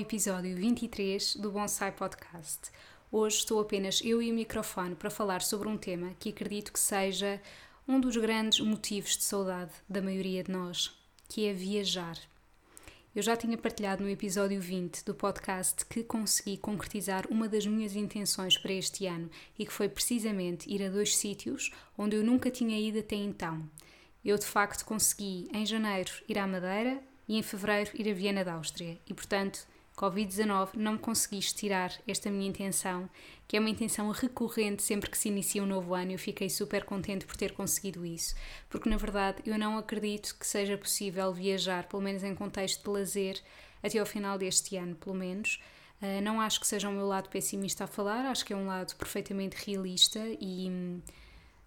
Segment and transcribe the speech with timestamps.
[0.00, 2.70] Episódio 23 do Bonsai Podcast.
[3.12, 6.80] Hoje estou apenas eu e o microfone para falar sobre um tema que acredito que
[6.80, 7.38] seja
[7.86, 10.90] um dos grandes motivos de saudade da maioria de nós,
[11.28, 12.16] que é viajar.
[13.14, 17.94] Eu já tinha partilhado no episódio 20 do podcast que consegui concretizar uma das minhas
[17.94, 19.28] intenções para este ano
[19.58, 23.68] e que foi precisamente ir a dois sítios onde eu nunca tinha ido até então.
[24.24, 28.42] Eu de facto consegui em janeiro ir à Madeira e em fevereiro ir a Viena
[28.42, 28.98] da Áustria.
[29.06, 29.68] E portanto,
[30.00, 33.06] Covid-19 não me conseguiste tirar esta minha intenção,
[33.46, 36.12] que é uma intenção recorrente sempre que se inicia um novo ano.
[36.12, 38.34] Eu fiquei super contente por ter conseguido isso,
[38.70, 42.88] porque na verdade eu não acredito que seja possível viajar, pelo menos em contexto de
[42.88, 43.42] lazer,
[43.82, 45.60] até ao final deste ano, pelo menos.
[46.00, 48.66] Uh, não acho que seja o meu lado pessimista a falar, acho que é um
[48.66, 51.02] lado perfeitamente realista e.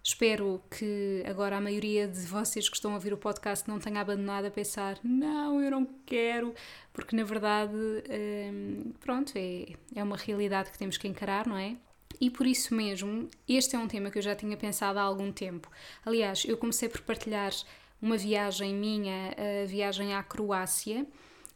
[0.06, 4.02] Espero que agora a maioria de vocês que estão a ouvir o podcast não tenha
[4.02, 6.54] abandonado a pensar não, eu não quero,
[6.92, 11.74] porque na verdade, hum, pronto, é, é uma realidade que temos que encarar, não é?
[12.20, 15.32] E por isso mesmo, este é um tema que eu já tinha pensado há algum
[15.32, 15.70] tempo.
[16.04, 17.52] Aliás, eu comecei por partilhar
[18.00, 21.06] uma viagem minha, a viagem à Croácia.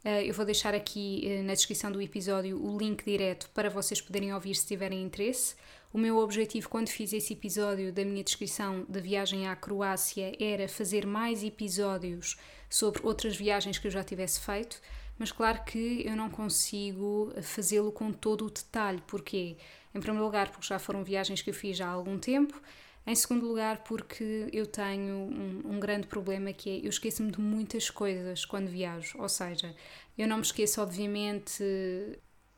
[0.03, 4.01] Eh, eu vou deixar aqui eh, na descrição do episódio o link direto para vocês
[4.01, 5.55] poderem ouvir se tiverem interesse.
[5.91, 10.69] O meu objetivo quando fiz esse episódio da minha descrição da viagem à Croácia era
[10.69, 12.37] fazer mais episódios
[12.69, 14.83] sobre outras viagens que eu já tivesse feito,
[15.19, 19.03] mas claro que eu não consigo fazê-lo com todo o detalhe.
[19.07, 19.57] Porquê?
[19.95, 22.61] Em primeiro lugar, porque já foram viagens que eu fiz há algum tempo.
[23.07, 27.41] Em segundo lugar, porque eu tenho um, um grande problema que é eu esqueço-me de
[27.41, 29.17] muitas coisas quando viajo.
[29.19, 29.75] Ou seja,
[30.19, 31.65] eu não me esqueço, obviamente,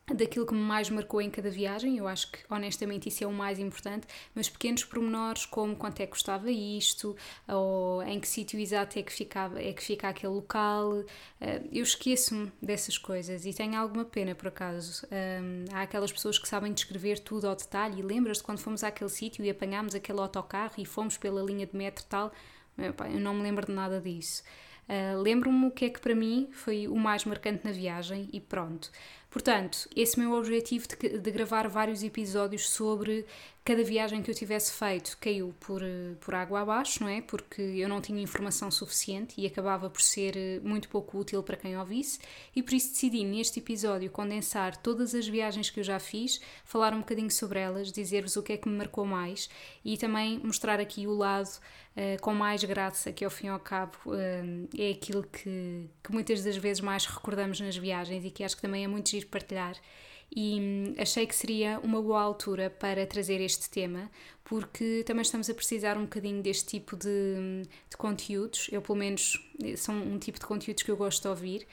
[0.07, 3.31] daquilo que me mais marcou em cada viagem, eu acho que honestamente isso é o
[3.31, 7.15] mais importante, mas pequenos pormenores como quanto é que custava isto,
[7.47, 11.03] ou em que sítio exato é que, ficava, é que fica aquele local,
[11.39, 15.05] eh, eu esqueço-me dessas coisas e tenho alguma pena por acaso.
[15.73, 19.43] há aquelas pessoas que sabem descrever tudo ao detalhe e lembras-te quando fomos àquele sítio
[19.45, 22.31] e apanhámos aquele autocarro e fomos pela linha de metro tal,
[22.77, 24.43] eu não me lembro de nada disso.
[24.89, 28.41] Uh, Lembro-me o que é que para mim foi o mais marcante na viagem e
[28.41, 28.91] pronto.
[29.31, 33.25] Portanto, esse meu objetivo de, de, gravar vários episódios sobre
[33.63, 35.81] cada viagem que eu tivesse feito caiu por,
[36.19, 37.21] por água abaixo, não é?
[37.21, 41.55] Porque eu não tinha informação suficiente e acabava por ser eh, muito pouco útil para
[41.55, 42.19] quem ouvisse,
[42.53, 46.93] e por isso decidi neste episódio condensar todas as viagens que eu já fiz, falar
[46.93, 49.49] um bocadinho sobre elas, dizer-vos o que é que me marcou mais
[49.85, 51.47] e também mostrar aqui o lado
[51.95, 56.11] uh, com mais graça, que ao fim e ao cabo uh, é aquilo que, que
[56.11, 59.75] muitas das vezes mais recordamos nas viagens e que acho que também é muito partilhar
[60.33, 64.09] e hum, achei que seria uma boa altura para trazer este tema,
[64.43, 68.69] porque também estamos a precisar um bocadinho deste tipo de, de conteúdos.
[68.71, 69.37] Eu, pelo menos,
[69.75, 71.67] são um tipo de conteúdos que eu gosto de ouvir.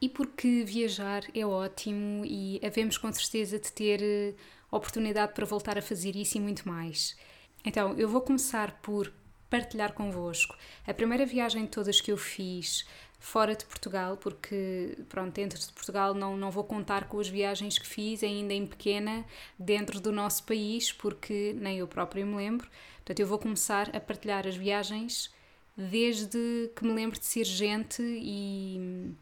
[0.00, 4.34] E porque viajar é ótimo e havemos com certeza de ter eh,
[4.68, 7.16] oportunidade para voltar a fazer isso e muito mais.
[7.64, 9.12] Então, eu vou começar por
[9.48, 12.84] partilhar convosco a primeira viagem de todas que eu fiz
[13.22, 17.78] fora de Portugal, porque pronto, dentro de Portugal não, não vou contar com as viagens
[17.78, 19.24] que fiz ainda em pequena
[19.56, 22.68] dentro do nosso país, porque nem eu próprio me lembro.
[22.96, 25.32] Portanto, eu vou começar a partilhar as viagens
[25.76, 29.14] desde que me lembro de ser gente e,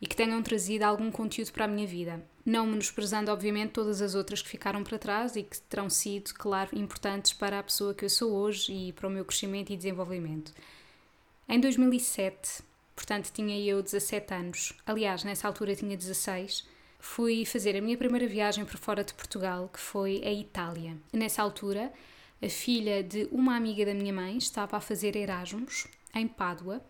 [0.00, 2.24] e que tenham trazido algum conteúdo para a minha vida.
[2.46, 6.70] Não menosprezando, obviamente, todas as outras que ficaram para trás e que terão sido, claro,
[6.78, 10.54] importantes para a pessoa que eu sou hoje e para o meu crescimento e desenvolvimento.
[11.48, 12.67] Em 2007,
[12.98, 16.66] portanto tinha eu 17 anos, aliás, nessa altura tinha 16,
[16.98, 20.96] fui fazer a minha primeira viagem para fora de Portugal, que foi a Itália.
[21.12, 21.92] Nessa altura,
[22.42, 26.82] a filha de uma amiga da minha mãe estava a fazer Erasmus em Pádua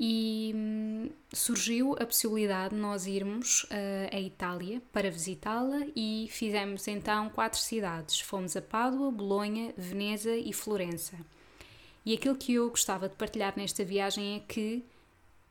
[0.00, 3.66] e hum, surgiu a possibilidade de nós irmos
[4.10, 8.20] à Itália para visitá-la e fizemos então quatro cidades.
[8.20, 11.14] Fomos a Pádua, Bolonha, Veneza e Florença.
[12.06, 14.82] E aquilo que eu gostava de partilhar nesta viagem é que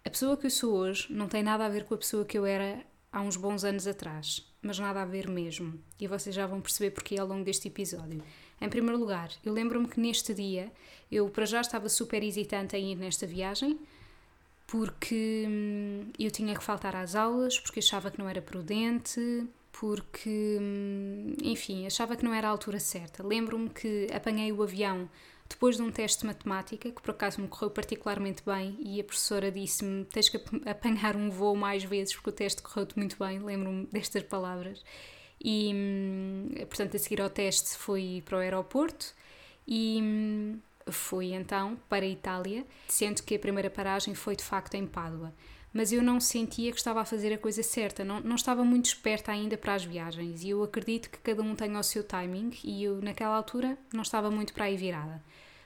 [0.06, 2.38] a pessoa que eu sou hoje não tem nada a ver com a pessoa que
[2.38, 5.80] eu era há uns bons anos atrás, mas nada a ver mesmo.
[6.00, 8.24] E vocês já vão perceber porque ao longo deste episódio.
[8.62, 10.72] Em primeiro lugar, eu lembro-me que neste dia
[11.12, 13.80] eu para já estava super hesitante em ir nesta viagem
[14.68, 20.58] porque hum, eu tinha que faltar às aulas, porque achava que não era prudente, porque,
[20.60, 23.26] hum, enfim, achava que não era a altura certa.
[23.26, 25.10] Lembro-me que apanhei o avião
[25.48, 29.04] depois de um teste de matemática, que por acaso me correu particularmente bem, e a
[29.04, 33.40] professora disse-me: tens que apanhar um voo mais vezes, porque o teste correu-te muito bem.
[33.40, 34.84] Lembro-me destas palavras.
[35.44, 39.14] E, hum, portanto, a seguir ao teste fui para o aeroporto
[39.68, 40.58] e
[40.88, 45.34] fui então para a Itália, sendo que a primeira paragem foi de facto em Pádua.
[45.76, 48.86] Mas eu não sentia que estava a fazer a coisa certa, não, não estava muito
[48.86, 52.54] esperta ainda para as viagens e eu acredito que cada um tenha o seu timing
[52.64, 55.22] e eu naquela altura não estava muito para aí virada.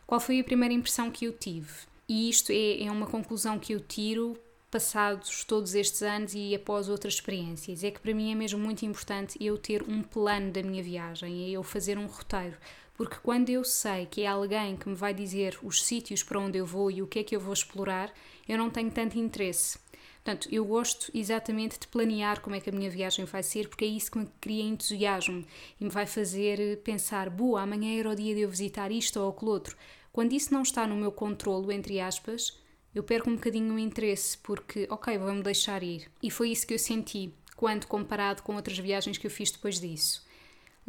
[0.08, 1.70] Qual foi a primeira impressão que eu tive?
[2.08, 4.36] E isto é, é uma conclusão que eu tiro
[4.72, 7.84] passados todos estes anos e após outras experiências.
[7.84, 11.46] É que para mim é mesmo muito importante eu ter um plano da minha viagem,
[11.46, 12.58] é eu fazer um roteiro,
[12.96, 16.58] porque quando eu sei que é alguém que me vai dizer os sítios para onde
[16.58, 18.12] eu vou e o que é que eu vou explorar,
[18.48, 19.78] eu não tenho tanto interesse.
[20.24, 23.86] Portanto, eu gosto exatamente de planear como é que a minha viagem vai ser, porque
[23.86, 25.46] é isso que me cria entusiasmo
[25.80, 29.30] e me vai fazer pensar: boa, amanhã era o dia de eu visitar isto ou
[29.30, 29.78] aquilo outro.
[30.12, 32.60] Quando isso não está no meu controlo, entre aspas,
[32.94, 36.12] eu perco um bocadinho o interesse, porque, ok, vou-me deixar ir.
[36.22, 39.80] E foi isso que eu senti quando comparado com outras viagens que eu fiz depois
[39.80, 40.28] disso.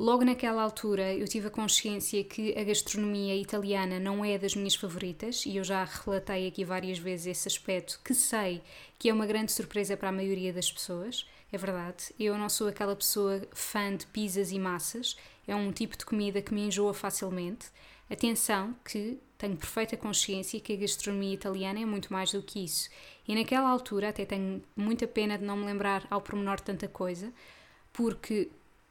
[0.00, 4.74] Logo naquela altura eu tive a consciência que a gastronomia italiana não é das minhas
[4.74, 8.62] favoritas e eu já relatei aqui várias vezes esse aspecto que sei
[8.98, 11.28] que é uma grande surpresa para a maioria das pessoas.
[11.52, 15.98] É verdade, eu não sou aquela pessoa fã de pizzas e massas, é um tipo
[15.98, 17.66] de comida que me enjoa facilmente.
[18.08, 22.88] Atenção que tenho perfeita consciência que a gastronomia italiana é muito mais do que isso.
[23.28, 27.30] E naquela altura até tenho muita pena de não me lembrar ao pormenor tanta coisa,
[27.92, 28.48] porque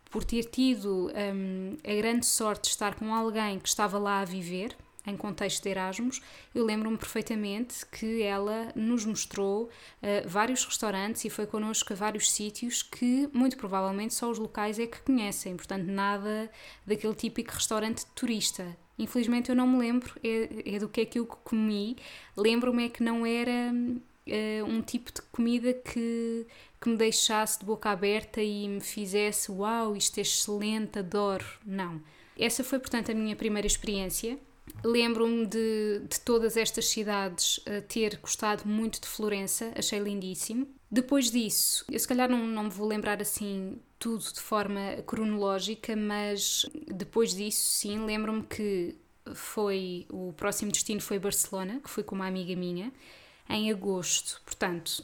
[0.09, 4.25] por ter tido um, a grande sorte de estar com alguém que estava lá a
[4.25, 4.75] viver,
[5.05, 6.21] em contexto de Erasmus,
[6.53, 12.31] eu lembro-me perfeitamente que ela nos mostrou uh, vários restaurantes e foi connosco a vários
[12.31, 16.49] sítios que muito provavelmente só os locais é que conhecem, portanto, nada
[16.85, 18.77] daquele típico restaurante turista.
[18.97, 21.95] Infelizmente eu não me lembro é, é do que é que eu comi,
[22.35, 26.45] lembro-me é que não era uh, um tipo de comida que
[26.79, 31.45] que me deixasse de boca aberta e me fizesse uau, isto é excelente, adoro.
[31.65, 32.01] Não.
[32.37, 34.39] Essa foi, portanto, a minha primeira experiência.
[34.83, 40.67] Lembro-me de, de todas estas cidades uh, ter gostado muito de Florença, achei lindíssimo.
[40.89, 45.95] Depois disso, eu se calhar não, não me vou lembrar assim tudo de forma cronológica,
[45.95, 48.95] mas depois disso, sim, lembro-me que
[49.33, 52.91] foi o próximo destino foi Barcelona, que fui com uma amiga minha
[53.49, 54.41] em agosto.
[54.45, 55.03] Portanto,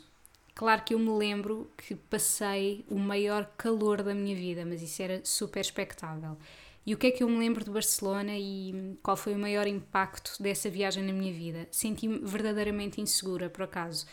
[0.56, 5.02] Claro que eu me lembro que passei o maior calor da minha vida, mas isso
[5.02, 6.38] era super expectável.
[6.86, 9.68] E o que é que eu me lembro de Barcelona e qual foi o maior
[9.68, 11.68] impacto dessa viagem na minha vida?
[11.72, 14.06] Senti-me verdadeiramente insegura, por acaso.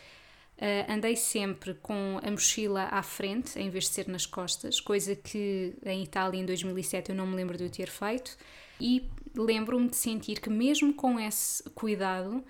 [0.56, 5.14] Uh, andei sempre com a mochila à frente, em vez de ser nas costas, coisa
[5.14, 8.36] que em Itália em 2007 eu não me lembro de eu ter feito.
[8.80, 12.42] E lembro-me de sentir que, mesmo com esse cuidado,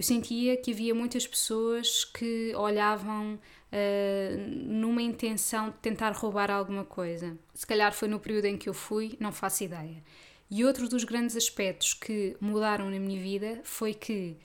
[0.00, 6.86] eu sentia que havia muitas pessoas que olhavam uh, numa intenção de tentar roubar alguma
[6.86, 7.36] coisa.
[7.52, 10.02] Se calhar foi no período em que eu fui, não faço ideia.
[10.50, 14.38] E outro dos grandes aspectos que mudaram na minha vida foi que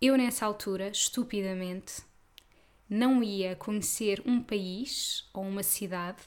[0.00, 1.94] eu, nessa altura, estupidamente,
[2.88, 6.22] não ia conhecer um país ou uma cidade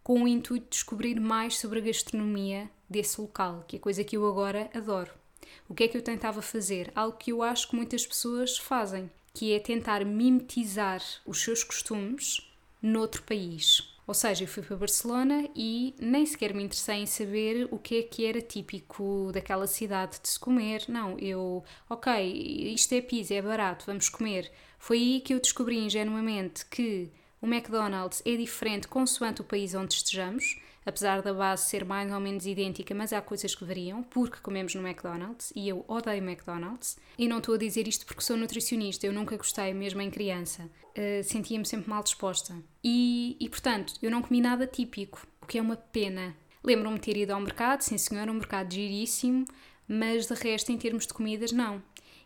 [0.00, 4.16] com o intuito de descobrir mais sobre a gastronomia desse local, que é coisa que
[4.16, 5.23] eu agora adoro.
[5.68, 6.90] O que é que eu tentava fazer?
[6.94, 12.40] Algo que eu acho que muitas pessoas fazem, que é tentar mimetizar os seus costumes
[12.80, 13.94] noutro país.
[14.06, 17.98] Ou seja, eu fui para Barcelona e nem sequer me interessei em saber o que
[17.98, 20.84] é que era típico daquela cidade de se comer.
[20.88, 24.52] Não, eu, ok, isto é pizza, é barato, vamos comer.
[24.78, 27.10] Foi aí que eu descobri ingenuamente que
[27.40, 32.20] o McDonald's é diferente consoante o país onde estejamos apesar da base ser mais ou
[32.20, 36.96] menos idêntica, mas há coisas que variam, porque comemos no McDonald's e eu odeio McDonald's.
[37.18, 40.70] E não estou a dizer isto porque sou nutricionista, eu nunca gostei, mesmo em criança.
[40.96, 42.54] Uh, Sentia-me sempre mal disposta.
[42.82, 46.36] E, e, portanto, eu não comi nada típico, o que é uma pena.
[46.62, 49.44] Lembro-me de ter ido ao mercado, sim senhor, um mercado giríssimo,
[49.86, 51.82] mas de resto, em termos de comidas, não.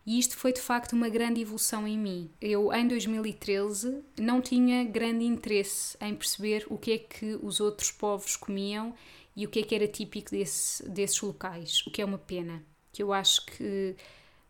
[0.06, 2.30] E isto foi de facto uma grande evolução em mim.
[2.40, 7.90] Eu, em 2013, não tinha grande interesse em perceber o que é que os outros
[7.90, 8.94] povos comiam
[9.36, 12.64] e o que é que era típico desse, desses locais, o que é uma pena.
[12.92, 13.94] Que eu acho que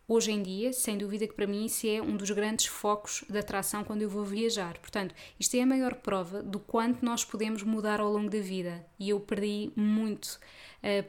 [0.07, 3.37] hoje em dia, sem dúvida que para mim isso é um dos grandes focos de
[3.37, 4.79] atração quando eu vou viajar.
[4.79, 8.83] Portanto, isto é a maior prova do quanto nós podemos mudar ao longo da vida.
[8.99, 10.39] E eu perdi muito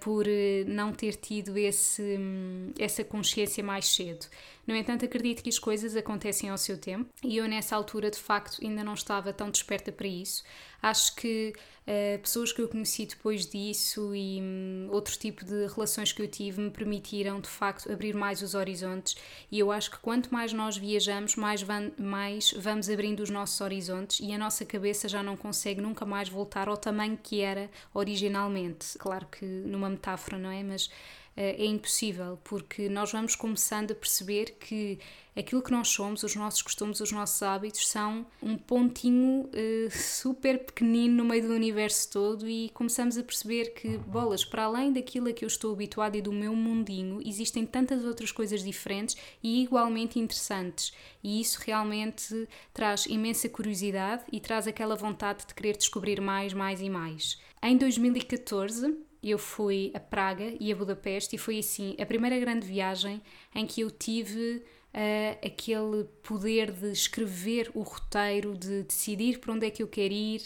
[0.01, 0.27] por
[0.67, 4.27] não ter tido esse, um, essa consciência mais cedo.
[4.67, 8.19] No entanto, acredito que as coisas acontecem ao seu tempo e eu, nessa altura, de
[8.19, 10.45] facto, ainda não estava tão desperta para isso.
[10.83, 16.13] Acho que uh, pessoas que eu conheci depois disso e um, outro tipo de relações
[16.13, 19.17] que eu tive me permitiram, de facto, abrir mais os horizontes.
[19.51, 23.61] E eu acho que quanto mais nós viajamos, mais, van, mais vamos abrindo os nossos
[23.61, 27.69] horizontes e a nossa cabeça já não consegue nunca mais voltar ao tamanho que era
[27.93, 28.97] originalmente.
[28.99, 30.63] Claro que numa metáfora, não é?
[30.63, 30.91] Mas
[31.37, 34.99] eh, é impossível, porque nós vamos começando a perceber que
[35.35, 40.59] aquilo que nós somos, os nossos costumes, os nossos hábitos, são um pontinho uh, super
[40.59, 45.29] pequenino no meio do universo todo e começamos a perceber que, bolas, para além daquilo
[45.29, 49.63] a que eu estou habituado e do meu mundinho, existem tantas outras coisas diferentes e
[49.63, 50.93] igualmente interessantes.
[51.23, 56.83] E isso realmente traz imensa curiosidade e traz aquela vontade de querer descobrir mais, mais
[56.83, 57.41] e mais.
[57.63, 62.67] Em 2014, eu fui a Praga e a Budapeste e foi assim a primeira grande
[62.67, 63.21] viagem
[63.55, 64.63] em que eu tive
[64.95, 70.15] uh, aquele poder de escrever o roteiro, de decidir para onde é que eu quero
[70.15, 70.41] ir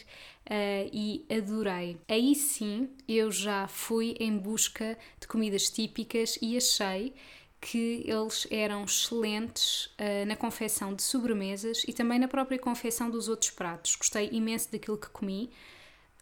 [0.47, 1.99] uh, e adorei.
[2.09, 7.14] Aí sim eu já fui em busca de comidas típicas e achei
[7.61, 13.28] que eles eram excelentes uh, na confecção de sobremesas e também na própria confecção dos
[13.28, 13.97] outros pratos.
[13.97, 15.50] Gostei imenso daquilo que comi.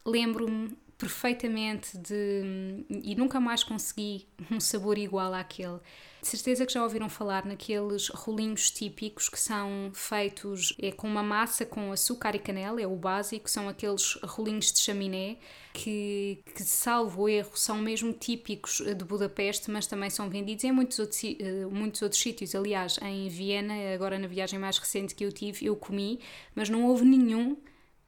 [0.05, 2.85] Lembro-me perfeitamente de.
[2.89, 5.81] e nunca mais consegui um sabor igual àquele.
[6.21, 11.25] De certeza que já ouviram falar naqueles rolinhos típicos que são feitos é, com uma
[11.25, 15.39] massa com açúcar e canela, é o básico, são aqueles rolinhos de chaminé
[15.73, 21.01] que, que salvo erro, são mesmo típicos de Budapeste, mas também são vendidos em muitos
[21.01, 22.55] outros, eh, muitos outros sítios.
[22.55, 26.21] Aliás, em Viena, agora na viagem mais recente que eu tive, eu comi,
[26.55, 27.57] mas não houve nenhum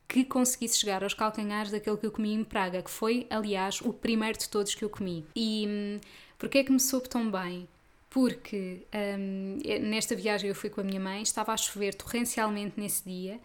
[0.08, 3.92] que conseguisse chegar aos calcanhares daquele que eu comi em Praga, que foi, aliás, o
[3.92, 5.24] primeiro de todos que eu comi.
[5.34, 6.00] E hum,
[6.38, 7.68] porquê é que me soube tão bem?
[8.10, 8.86] Porque
[9.18, 13.40] hum, nesta viagem eu fui com a minha mãe, estava a chover torrencialmente nesse dia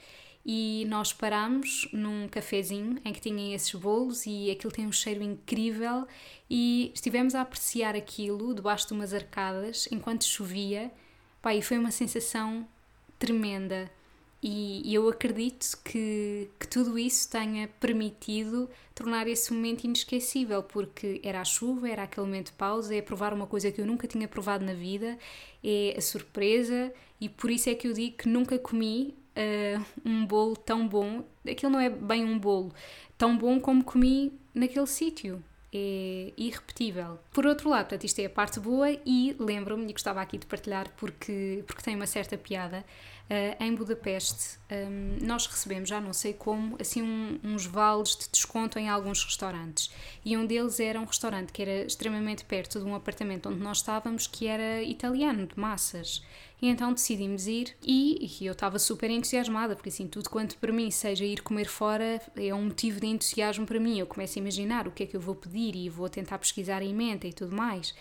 [0.45, 5.21] e nós parámos num cafezinho em que tinha esses bolos e aquilo tem um cheiro
[5.21, 6.07] incrível
[6.49, 10.91] e estivemos a apreciar aquilo debaixo de umas arcadas enquanto chovia.
[11.41, 12.67] Pá, e foi uma sensação
[13.17, 13.91] tremenda.
[14.41, 21.41] E, eu acredito que, que tudo isso tenha permitido tornar esse momento inesquecível, porque era
[21.41, 24.27] a chuva, era aquele momento de pausa, é provar uma coisa que eu nunca tinha
[24.27, 25.17] provado na vida,
[25.63, 30.25] é a surpresa, e por isso é que eu digo que nunca comi uh, um
[30.25, 31.23] bolo tão bom.
[31.49, 32.73] Aquilo não é bem um bolo,
[33.17, 35.43] tão bom como comi naquele sítio
[35.73, 37.19] é irrepetível.
[37.31, 40.45] Por outro lado, portanto, isto é a parte boa e lembro-me, e gostava aqui de
[40.45, 42.83] partilhar porque, porque tem uma certa piada,
[43.29, 48.29] uh, em Budapeste um, nós recebemos, já não sei como, assim um, uns vales de
[48.29, 49.91] desconto em alguns restaurantes
[50.23, 53.77] e um deles era um restaurante que era extremamente perto de um apartamento onde nós
[53.77, 56.23] estávamos que era italiano, de massas.
[56.61, 60.73] E então decidimos ir e, e eu estava super entusiasmada, porque assim, tudo quanto para
[60.73, 63.97] mim seja ir comer fora é um motivo de entusiasmo para mim.
[63.97, 66.81] Eu começo a imaginar o que é que eu vou pedir e vou tentar pesquisar
[66.81, 67.95] em mente e tudo mais.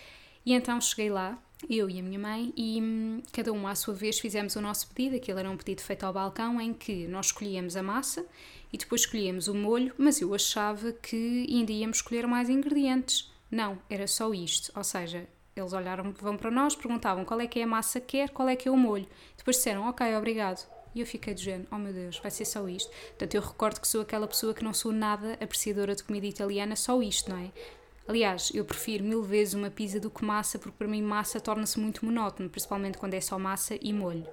[0.45, 3.95] E então cheguei lá, eu e a minha mãe, e hum, cada um à sua
[3.95, 5.17] vez fizemos o nosso pedido.
[5.17, 8.25] Aquilo era um pedido feito ao balcão em que nós escolhíamos a massa
[8.73, 13.33] e depois escolhíamos o molho, mas eu achava que ainda íamos escolher mais ingredientes.
[13.51, 14.71] Não, era só isto.
[14.77, 18.19] Ou seja, eles olharam, vão para nós, perguntavam qual é que é a massa que
[18.19, 19.07] quer, qual é que é o molho.
[19.37, 20.67] Depois disseram, ok, obrigado.
[20.95, 22.91] E eu fiquei de género, oh meu Deus, vai ser só isto.
[22.91, 26.77] Portanto, eu recordo que sou aquela pessoa que não sou nada apreciadora de comida italiana,
[26.77, 27.51] só isto, não é?
[28.09, 31.79] Aliás, eu prefiro mil vezes uma pizza do que massa, porque para mim massa torna-se
[31.79, 34.27] muito monótono, principalmente quando é só massa e molho.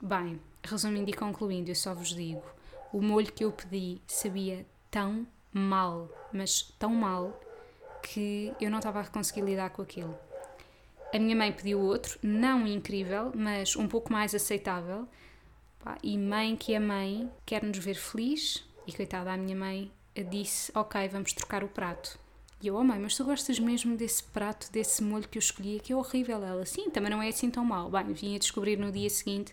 [0.00, 2.44] Bem, resumindo e concluindo, eu só vos digo:
[2.92, 7.40] o molho que eu pedi sabia tão mal, mas tão mal,
[8.00, 10.16] que eu não estava a conseguir lidar com aquilo.
[11.12, 15.08] A minha mãe pediu outro, não incrível, mas um pouco mais aceitável.
[16.00, 18.64] E mãe que é mãe quer nos ver feliz.
[18.86, 19.90] E coitada, a minha mãe
[20.30, 22.22] disse: Ok, vamos trocar o prato.
[22.64, 25.78] E eu, oh mãe, mas tu gostas mesmo desse prato, desse molho que eu escolhi?
[25.80, 26.42] Que é horrível.
[26.42, 27.90] Ela, sim, também não é assim tão mal.
[27.90, 29.52] Bem, vim a descobrir no dia seguinte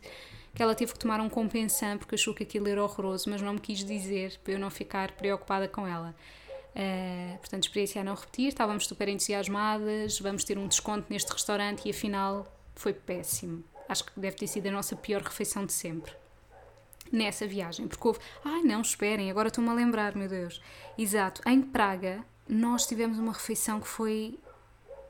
[0.55, 3.55] que ela teve que tomar um compensante porque achou que aquilo era horroroso, mas não
[3.55, 6.15] me quis dizer para eu não ficar preocupada com ela.
[6.73, 11.85] Uh, portanto, experiência a não repetir, estávamos super entusiasmadas, vamos ter um desconto neste restaurante
[11.85, 13.61] e afinal foi péssimo.
[13.89, 16.13] Acho que deve ter sido a nossa pior refeição de sempre.
[17.11, 18.19] Nessa viagem, porque houve.
[18.45, 20.61] Ai não, esperem, agora estou-me a lembrar, meu Deus.
[20.97, 24.37] Exato, em Praga nós tivemos uma refeição que foi.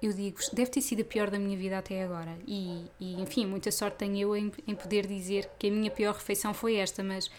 [0.01, 2.35] Eu digo, deve ter sido a pior da minha vida até agora.
[2.47, 6.15] E, e enfim, muita sorte tenho eu em, em poder dizer que a minha pior
[6.15, 7.29] refeição foi esta, mas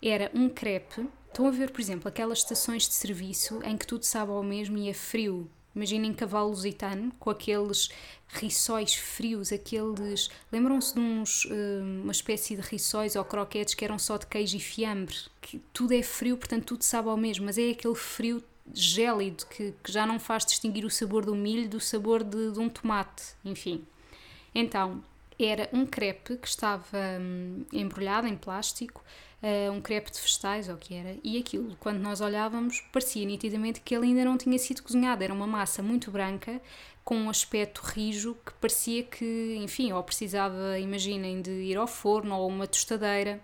[0.00, 4.04] era um crepe Estão a ver, por exemplo, aquelas estações de serviço em que tudo
[4.04, 5.48] sabe ao mesmo e é frio.
[5.74, 7.88] Imaginem cavalo lusitano com aqueles
[8.26, 10.28] riçóis frios, aqueles.
[10.50, 14.56] Lembram-se de uns, uh, uma espécie de riçóis ou croquetes que eram só de queijo
[14.56, 15.14] e fiambre?
[15.40, 18.42] Que tudo é frio, portanto tudo sabe ao mesmo, mas é aquele frio
[18.74, 22.58] gélido que, que já não faz distinguir o sabor do milho do sabor de, de
[22.58, 23.84] um tomate, enfim.
[24.54, 25.02] Então,
[25.38, 29.02] era um crepe que estava hum, embrulhado em plástico,
[29.42, 33.24] uh, um crepe de vegetais, ou o que era, e aquilo, quando nós olhávamos, parecia
[33.24, 35.24] nitidamente que ele ainda não tinha sido cozinhado.
[35.24, 36.60] Era uma massa muito branca,
[37.04, 42.36] com um aspecto rijo, que parecia que, enfim, ou precisava, imaginem, de ir ao forno
[42.36, 43.40] ou uma tostadeira.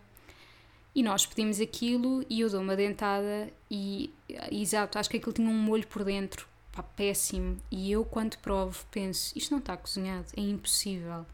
[0.97, 4.11] E nós pedimos aquilo e eu dou uma dentada e,
[4.51, 7.59] exato, acho que aquilo tinha um molho por dentro, pá, péssimo.
[7.71, 11.27] E eu, quando provo, penso, isto não está cozinhado, é impossível.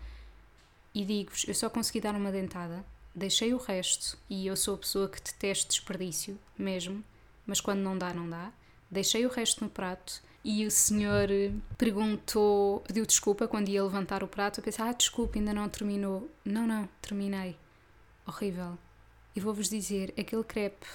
[0.92, 4.78] E digo-vos, eu só consegui dar uma dentada, deixei o resto e eu sou a
[4.78, 7.04] pessoa que detesta desperdício, mesmo,
[7.46, 8.52] mas quando não dá, não dá.
[8.90, 11.28] Deixei o resto no prato e o senhor
[11.78, 14.58] perguntou, pediu desculpa quando ia levantar o prato.
[14.58, 16.28] Eu pensei, ah, desculpa, ainda não terminou.
[16.44, 17.56] Não, não, terminei.
[18.26, 18.76] Horrível.
[19.34, 20.86] E vou-vos dizer, aquele crepe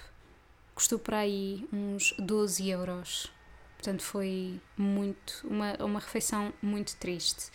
[0.75, 3.31] custou para aí uns 12 euros.
[3.77, 7.51] Portanto, foi muito, uma, uma refeição muito triste.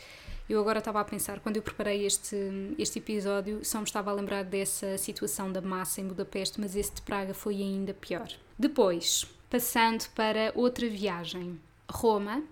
[0.48, 2.36] Eu agora estava a pensar, quando eu preparei este,
[2.78, 6.94] este episódio, só me estava a lembrar dessa situação da massa em Budapeste, mas esse
[6.94, 8.28] de Praga foi ainda pior.
[8.58, 11.60] Depois, passando para outra viagem,
[11.90, 12.42] Roma,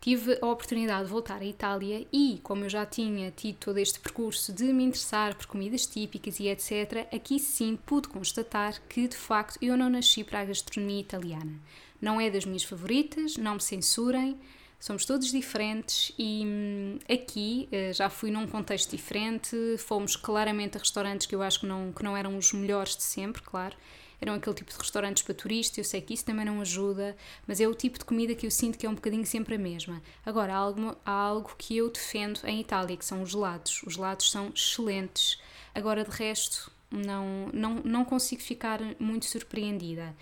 [0.00, 4.00] tive a oportunidade de voltar à Itália e, como eu já tinha tido todo este
[4.00, 9.16] percurso de me interessar por comidas típicas e etc., aqui sim pude constatar que de
[9.16, 11.52] facto eu não nasci para a gastronomia italiana.
[12.00, 14.38] Não é das minhas favoritas, não me censurem,
[14.78, 20.80] somos todos diferentes e hum, aqui eh, já fui num contexto diferente, fomos claramente a
[20.80, 23.76] restaurantes que eu acho que não, que não eram os melhores de sempre, claro
[24.20, 27.60] eram aquele tipo de restaurantes para turistas, eu sei que isso também não ajuda, mas
[27.60, 30.02] é o tipo de comida que eu sinto que é um bocadinho sempre a mesma.
[30.24, 33.82] Agora, há algo, há algo que eu defendo em Itália, que são os gelados.
[33.84, 35.40] Os gelados são excelentes.
[35.74, 40.14] Agora, de resto, não, não, não consigo ficar muito surpreendida.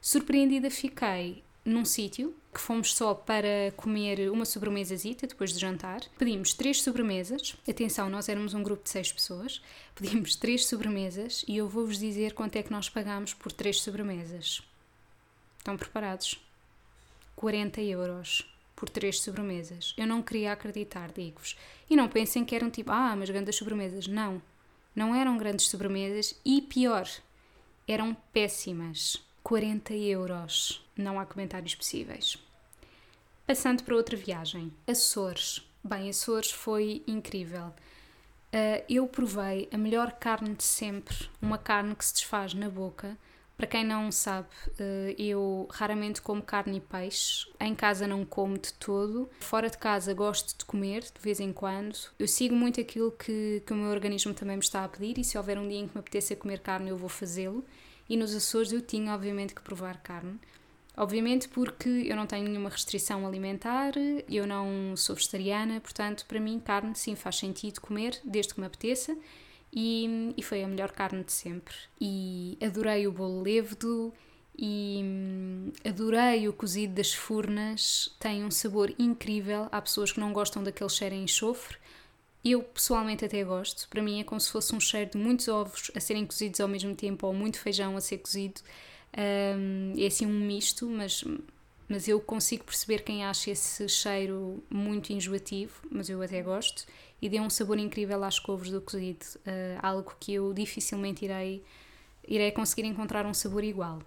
[0.00, 6.00] Surpreendida fiquei num sítio que fomos só para comer uma sobremesazita depois de jantar.
[6.18, 7.54] Pedimos três sobremesas.
[7.68, 9.60] Atenção, nós éramos um grupo de seis pessoas.
[9.94, 14.62] Pedimos três sobremesas e eu vou-vos dizer quanto é que nós pagámos por três sobremesas.
[15.58, 16.42] Estão preparados?
[17.36, 19.92] 40 euros por três sobremesas.
[19.94, 21.58] Eu não queria acreditar, digo-vos.
[21.90, 24.06] E não pensem que eram tipo, ah, mas grandes sobremesas.
[24.06, 24.40] Não.
[24.94, 27.06] Não eram grandes sobremesas e pior,
[27.86, 29.22] eram péssimas.
[29.42, 30.82] 40 euros.
[30.96, 32.45] Não há comentários possíveis.
[33.46, 35.62] Passando para outra viagem, Açores.
[35.84, 37.66] Bem, Açores foi incrível.
[37.66, 43.16] Uh, eu provei a melhor carne de sempre, uma carne que se desfaz na boca.
[43.56, 44.48] Para quem não sabe,
[44.80, 47.46] uh, eu raramente como carne e peixe.
[47.60, 49.30] Em casa não como de todo.
[49.38, 51.96] Fora de casa gosto de comer de vez em quando.
[52.18, 55.24] Eu sigo muito aquilo que, que o meu organismo também me está a pedir e
[55.24, 57.64] se houver um dia em que me apeteça comer carne, eu vou fazê-lo
[58.08, 60.40] e nos Açores eu tinha obviamente que provar carne.
[60.96, 63.92] Obviamente porque eu não tenho nenhuma restrição alimentar,
[64.30, 68.66] eu não sou vegetariana, portanto para mim carne sim faz sentido comer desde que me
[68.66, 69.14] apeteça
[69.70, 71.74] e, e foi a melhor carne de sempre.
[72.00, 74.10] E adorei o bolo levedo
[74.58, 79.68] e hum, adorei o cozido das furnas, tem um sabor incrível.
[79.70, 81.76] Há pessoas que não gostam daquele cheiro em enxofre,
[82.42, 83.86] eu pessoalmente até gosto.
[83.88, 86.68] Para mim é como se fosse um cheiro de muitos ovos a serem cozidos ao
[86.68, 88.62] mesmo tempo ou muito feijão a ser cozido.
[89.16, 91.24] Um, é assim um misto, mas,
[91.88, 96.84] mas eu consigo perceber quem acha esse cheiro muito enjoativo, mas eu até gosto.
[97.20, 101.64] E deu um sabor incrível às couves do cozido, uh, algo que eu dificilmente irei,
[102.28, 104.02] irei conseguir encontrar um sabor igual.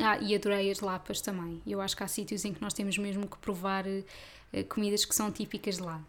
[0.00, 1.62] Ah, e adorei as lapas também.
[1.64, 5.14] Eu acho que há sítios em que nós temos mesmo que provar uh, comidas que
[5.14, 6.02] são típicas de lá.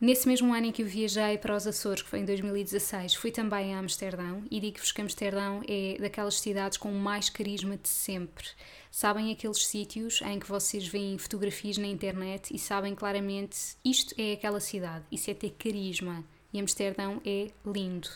[0.00, 3.30] Nesse mesmo ano em que eu viajei para os Açores, que foi em 2016, fui
[3.30, 8.44] também a Amsterdão e digo-vos que Amsterdão é daquelas cidades com mais carisma de sempre.
[8.90, 14.32] Sabem aqueles sítios em que vocês veem fotografias na internet e sabem claramente isto é
[14.32, 16.24] aquela cidade, isso é ter carisma.
[16.52, 18.08] E Amsterdão é lindo.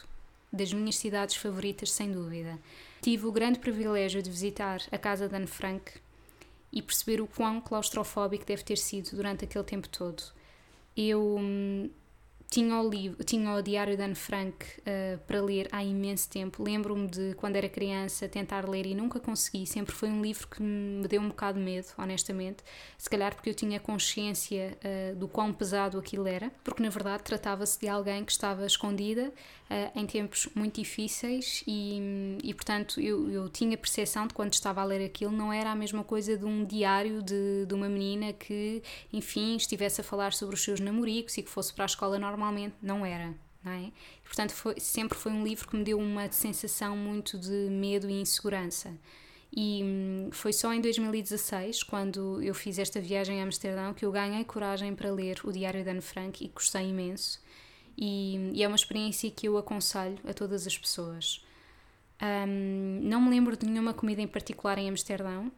[0.53, 2.59] Das minhas cidades favoritas, sem dúvida.
[3.01, 5.93] Tive o grande privilégio de visitar a casa de Anne Frank
[6.73, 10.38] e perceber o quão claustrofóbico deve ter sido durante aquele tempo todo
[10.99, 11.91] eu hum,
[12.51, 16.63] tinha o, livro, tinha o Diário de Anne Frank uh, para ler há imenso tempo.
[16.63, 19.67] Lembro-me de, quando era criança, tentar ler e nunca consegui.
[19.67, 22.65] Sempre foi um livro que me deu um bocado de medo, honestamente.
[22.97, 27.23] Se calhar porque eu tinha consciência uh, do quão pesado aquilo era, porque na verdade
[27.23, 29.31] tratava-se de alguém que estava escondida
[29.71, 34.81] uh, em tempos muito difíceis e, e portanto, eu, eu tinha percepção de quando estava
[34.81, 38.33] a ler aquilo, não era a mesma coisa de um diário de, de uma menina
[38.33, 38.83] que,
[39.13, 42.38] enfim, estivesse a falar sobre os seus namoricos e que fosse para a escola normal
[42.39, 43.35] normalmente não era.
[43.65, 43.83] Não é?
[43.83, 43.93] E,
[44.25, 48.21] portanto, foi, sempre foi um livro que me deu uma sensação muito de medo e
[48.21, 48.97] insegurança.
[49.55, 54.13] E hum, foi só em 2016, quando eu fiz esta viagem a Amsterdão, que eu
[54.13, 57.43] ganhei coragem para ler o Diário de Anne Frank e gostei imenso.
[57.97, 61.45] E, e é uma experiência que eu aconselho a todas as pessoas.
[62.23, 65.51] Um, não me lembro de nenhuma comida em particular em Amsterdão,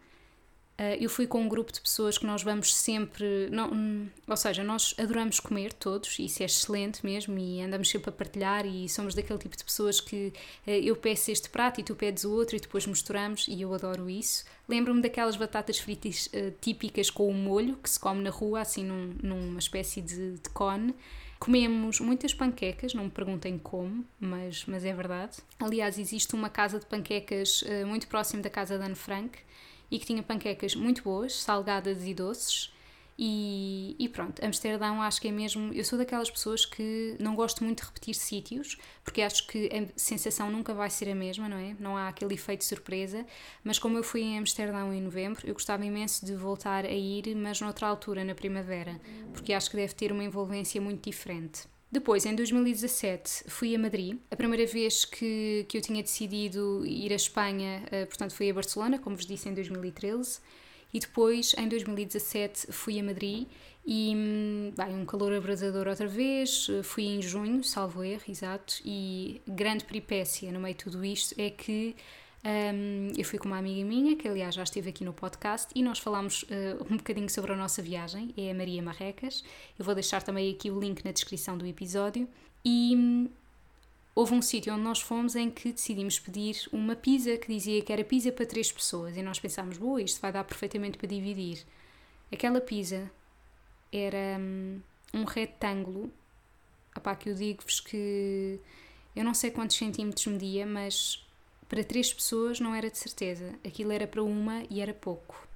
[0.98, 3.48] eu fui com um grupo de pessoas que nós vamos sempre.
[3.50, 8.12] Não, ou seja, nós adoramos comer todos, isso é excelente mesmo, e andamos sempre a
[8.12, 10.32] partilhar, e somos daquele tipo de pessoas que
[10.66, 13.74] uh, eu peço este prato e tu pedes o outro, e depois misturamos, e eu
[13.74, 14.44] adoro isso.
[14.68, 18.84] Lembro-me daquelas batatas fritas uh, típicas com o molho que se come na rua, assim
[18.84, 20.94] num, numa espécie de, de cone.
[21.38, 25.38] Comemos muitas panquecas, não me perguntem como, mas, mas é verdade.
[25.58, 29.38] Aliás, existe uma casa de panquecas muito próximo da casa da Anne Frank
[29.90, 32.72] e que tinha panquecas muito boas, salgadas e doces.
[33.22, 35.70] E, e, pronto, Amsterdão acho que é mesmo.
[35.74, 39.92] Eu sou daquelas pessoas que não gosto muito de repetir sítios, porque acho que a
[39.94, 41.76] sensação nunca vai ser a mesma, não é?
[41.78, 43.26] Não há aquele efeito surpresa.
[43.62, 47.34] Mas como eu fui em Amsterdão em novembro, eu gostava imenso de voltar a ir,
[47.36, 48.98] mas noutra altura, na primavera,
[49.34, 51.68] porque acho que deve ter uma envolvência muito diferente.
[51.92, 54.16] Depois, em 2017, fui a Madrid.
[54.30, 58.54] A primeira vez que, que eu tinha decidido ir à Espanha, uh, portanto, fui a
[58.54, 60.38] Barcelona, como vos disse, em 2013.
[60.94, 63.46] E depois, em 2017, fui a Madrid
[63.84, 66.68] e, hum, bem, um calor abrasador outra vez.
[66.84, 68.74] Fui em junho, salvo erro, exato.
[68.84, 71.96] E grande peripécia no meio de tudo isto é que
[72.42, 75.82] um, eu fui com uma amiga minha, que aliás já esteve aqui no podcast, e
[75.82, 79.44] nós falámos uh, um bocadinho sobre a nossa viagem, é a Maria Marrecas.
[79.78, 82.26] Eu vou deixar também aqui o link na descrição do episódio.
[82.64, 83.28] E um,
[84.14, 87.92] houve um sítio onde nós fomos em que decidimos pedir uma pizza que dizia que
[87.92, 91.64] era pizza para três pessoas, e nós pensámos, boa, isto vai dar perfeitamente para dividir.
[92.32, 93.10] Aquela pizza
[93.92, 94.80] era um,
[95.12, 96.10] um retângulo,
[96.96, 98.58] opá, que eu digo-vos que
[99.14, 101.26] eu não sei quantos centímetros media, mas
[101.70, 105.46] para três pessoas não era de certeza, aquilo era para uma e era pouco.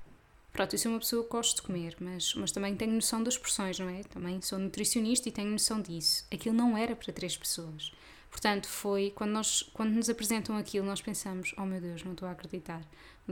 [0.53, 3.37] Pronto, eu sou uma pessoa que gosto de comer, mas, mas também tenho noção das
[3.37, 4.05] porções, não é?
[4.05, 6.25] Também sou nutricionista e tenho noção disso.
[6.33, 7.93] Aquilo não era para três pessoas.
[8.31, 12.29] Portanto, foi quando, nós, quando nos apresentam aquilo, nós pensamos: oh meu Deus, não estou
[12.29, 12.83] a acreditar.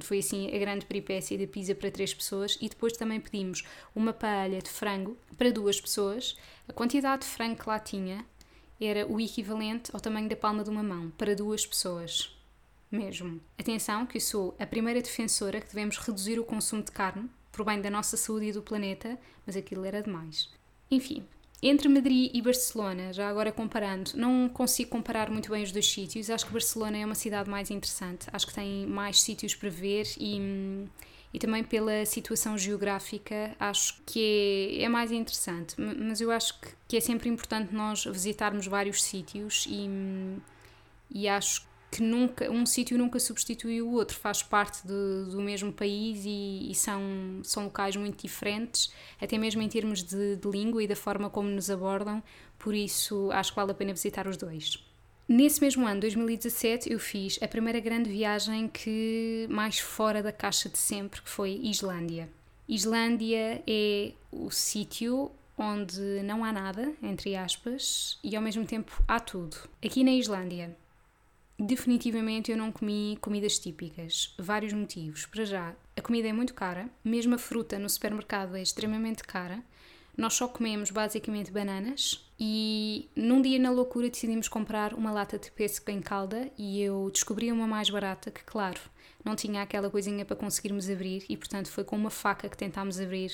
[0.01, 3.63] Foi assim a grande peripécia da pizza para três pessoas e depois também pedimos
[3.95, 6.37] uma paella de frango para duas pessoas.
[6.67, 8.27] A quantidade de frango que lá tinha
[8.81, 12.42] era o equivalente ao tamanho da palma de uma mão para duas pessoas
[12.95, 13.41] mesmo.
[13.59, 17.81] Atenção, que sou a primeira defensora que devemos reduzir o consumo de carne, por bem
[17.81, 20.49] da nossa saúde e do planeta, mas aquilo era demais.
[20.91, 21.25] Enfim,
[21.63, 26.29] entre Madrid e Barcelona, já agora comparando, não consigo comparar muito bem os dois sítios.
[26.29, 30.07] Acho que Barcelona é uma cidade mais interessante, acho que tem mais sítios para ver
[30.19, 30.89] e,
[31.33, 35.77] e também pela situação geográfica, acho que é, é mais interessante.
[35.79, 39.89] Mas eu acho que, que é sempre importante nós visitarmos vários sítios e,
[41.11, 45.71] e acho que nunca um sítio nunca substitui o outro, faz parte de, do mesmo
[45.71, 47.03] país e, e, são,
[47.45, 51.51] são locais muito diferentes, até mesmo em termos de, de, língua e da forma como
[51.51, 52.23] nos abordam,
[52.59, 54.83] por isso acho que vale a pena visitar os dois.
[55.29, 60.71] Nesse mesmo ano, 2017, eu fiz a primeira grande viagem que mais fora da caixa
[60.71, 62.27] de sempre, que foi Islândia.
[62.67, 69.21] Islândia é o sítio onde não há nada, entre aspas, e ao mesmo tempo há
[69.21, 69.57] tudo.
[69.85, 70.75] Aqui na Islândia
[71.65, 74.35] Definitivamente eu não comi comidas típicas.
[74.37, 75.27] Vários motivos.
[75.27, 79.63] Para já, a comida é muito cara, mesmo a fruta no supermercado é extremamente cara.
[80.17, 85.53] Nós só comemos basicamente bananas e num dia na loucura decidimos comprar uma lata de
[85.53, 88.81] pêssego em calda e eu descobri uma mais barata que, claro,
[89.25, 92.99] não tinha aquela coisinha para conseguirmos abrir e, portanto, foi com uma faca que tentámos
[92.99, 93.31] abrir,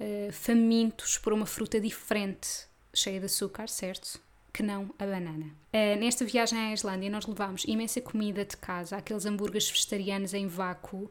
[0.00, 4.20] uh, famintos por uma fruta diferente, cheia de açúcar, certo?
[4.54, 5.46] Que não a banana.
[5.74, 10.46] Uh, nesta viagem à Islândia, nós levámos imensa comida de casa, aqueles hambúrgueres vegetarianos em
[10.46, 11.10] vácuo,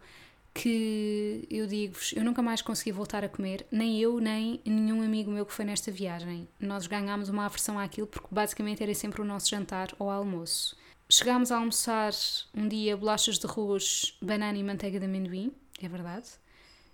[0.53, 5.29] que eu digo-vos, eu nunca mais consegui voltar a comer, nem eu, nem nenhum amigo
[5.29, 6.47] meu que foi nesta viagem.
[6.57, 10.77] Nós ganhámos uma aversão àquilo porque basicamente era sempre o nosso jantar ou almoço.
[11.09, 12.13] Chegámos a almoçar
[12.55, 15.51] um dia bolachas de arroz, banana e manteiga de amendoim,
[15.81, 16.29] é verdade.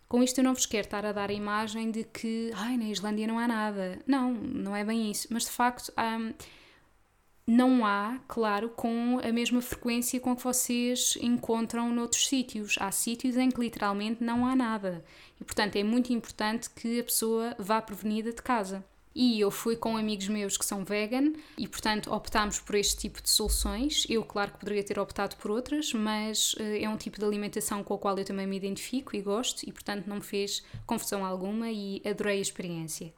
[0.10, 2.86] Com isto eu não vos quero estar a dar a imagem de que ai, na
[2.86, 4.00] Islândia não há nada.
[4.08, 5.28] Não, não é bem isso.
[5.30, 6.34] Mas de facto hum,
[7.46, 12.76] não há, claro, com a mesma frequência com que vocês encontram noutros sítios.
[12.80, 15.06] Há sítios em que literalmente não há nada.
[15.40, 18.84] E portanto é muito importante que a pessoa vá prevenida de casa.
[19.22, 23.22] E eu fui com amigos meus que são vegan e, portanto, optámos por este tipo
[23.22, 24.08] de soluções.
[24.08, 27.84] Eu, claro que poderia ter optado por outras, mas uh, é um tipo de alimentação
[27.84, 31.26] com a qual eu também me identifico e gosto e, portanto, não me fez confusão
[31.26, 33.14] alguma e adorei a experiência.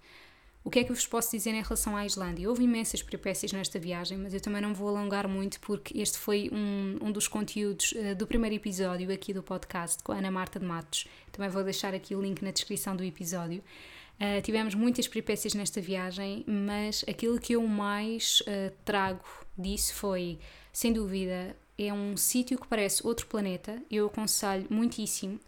[0.63, 2.49] O que é que eu vos posso dizer em relação à Islândia?
[2.49, 6.49] Houve imensas peripécias nesta viagem, mas eu também não vou alongar muito porque este foi
[6.51, 10.59] um, um dos conteúdos uh, do primeiro episódio aqui do podcast com a Ana Marta
[10.59, 11.05] de Matos.
[11.31, 13.63] Também vou deixar aqui o link na descrição do episódio.
[14.21, 19.25] Uh, tivemos muitas peripécias nesta viagem, mas aquilo que eu mais uh, trago
[19.57, 20.37] disso foi,
[20.71, 23.81] sem dúvida, é um sítio que parece outro planeta.
[23.89, 25.39] Eu aconselho muitíssimo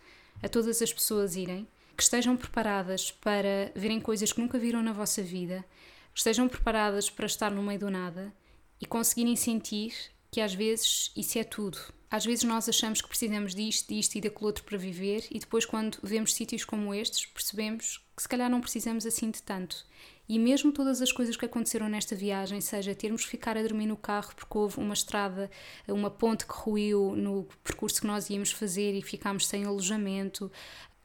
[0.41, 4.91] a todas as pessoas irem, que estejam preparadas para verem coisas que nunca viram na
[4.91, 5.63] vossa vida,
[6.11, 8.33] que estejam preparadas para estar no meio do nada
[8.81, 9.93] e conseguirem sentir
[10.31, 11.77] que às vezes isso é tudo.
[12.13, 15.65] Às vezes nós achamos que precisamos disto, disto e daquele outro para viver, e depois,
[15.65, 19.83] quando vemos sítios como estes, percebemos que se calhar não precisamos assim de tanto.
[20.29, 23.87] E mesmo todas as coisas que aconteceram nesta viagem, seja termos que ficar a dormir
[23.87, 25.49] no carro porque houve uma estrada,
[25.87, 30.51] uma ponte que ruiu no percurso que nós íamos fazer e ficámos sem alojamento,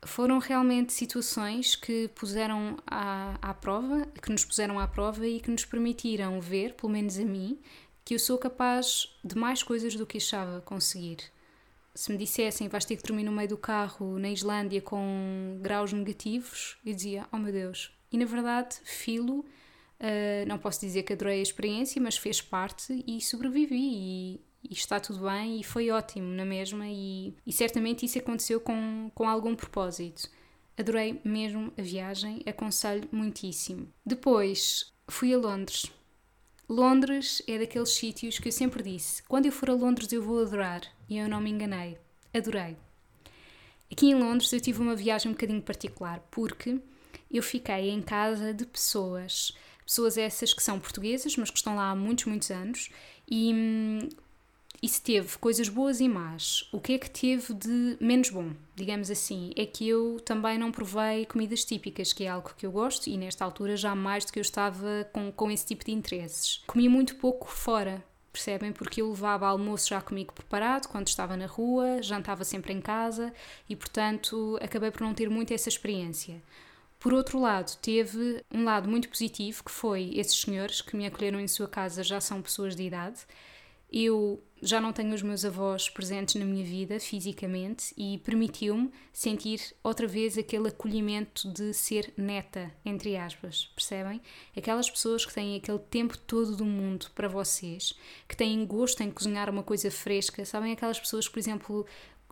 [0.05, 5.51] foram realmente situações que puseram à, à prova, que nos puseram à prova e que
[5.51, 7.59] nos permitiram ver, pelo menos a mim,
[8.09, 11.19] que eu sou capaz de mais coisas do que achava conseguir.
[11.95, 15.93] Se me dissessem vais ter que dormir no meio do carro na Islândia com graus
[15.93, 17.95] negativos, eu dizia, oh meu Deus.
[18.11, 23.05] E na verdade, filo, uh, não posso dizer que adorei a experiência, mas fez parte
[23.07, 28.07] e sobrevivi e, e está tudo bem e foi ótimo na mesma e, e certamente
[28.07, 30.31] isso aconteceu com, com algum propósito.
[30.79, 33.87] Adorei mesmo a viagem, aconselho muitíssimo.
[34.07, 35.93] Depois fui a Londres
[36.69, 40.43] Londres é daqueles sítios que eu sempre disse: quando eu for a Londres eu vou
[40.43, 40.83] adorar.
[41.09, 41.97] E eu não me enganei.
[42.35, 42.77] Adorei.
[43.91, 46.79] Aqui em Londres eu tive uma viagem um bocadinho particular porque
[47.31, 49.57] eu fiquei em casa de pessoas.
[49.87, 52.91] Pessoas essas que são portuguesas, mas que estão lá há muitos, muitos anos.
[53.27, 54.09] E hum,
[54.83, 56.69] isso teve coisas boas e más.
[56.73, 60.71] O que é que teve de menos bom, digamos assim, é que eu também não
[60.71, 64.33] provei comidas típicas, que é algo que eu gosto e nesta altura já mais do
[64.33, 66.63] que eu estava com, com esse tipo de interesses.
[66.67, 68.73] Comi muito pouco fora, percebem?
[68.73, 73.33] Porque eu levava almoço já comigo preparado quando estava na rua, jantava sempre em casa
[73.69, 76.41] e, portanto, acabei por não ter muito essa experiência.
[77.01, 81.39] Por outro lado, teve um lado muito positivo que foi esses senhores que me acolheram
[81.39, 83.21] em sua casa já são pessoas de idade
[83.91, 89.61] eu já não tenho os meus avós presentes na minha vida fisicamente e permitiu-me sentir
[89.83, 94.21] outra vez aquele acolhimento de ser neta, entre aspas, percebem?
[94.57, 97.95] Aquelas pessoas que têm aquele tempo todo do mundo para vocês,
[98.29, 100.73] que têm gosto em cozinhar uma coisa fresca, sabem?
[100.73, 101.87] Aquelas pessoas que, por exemplo,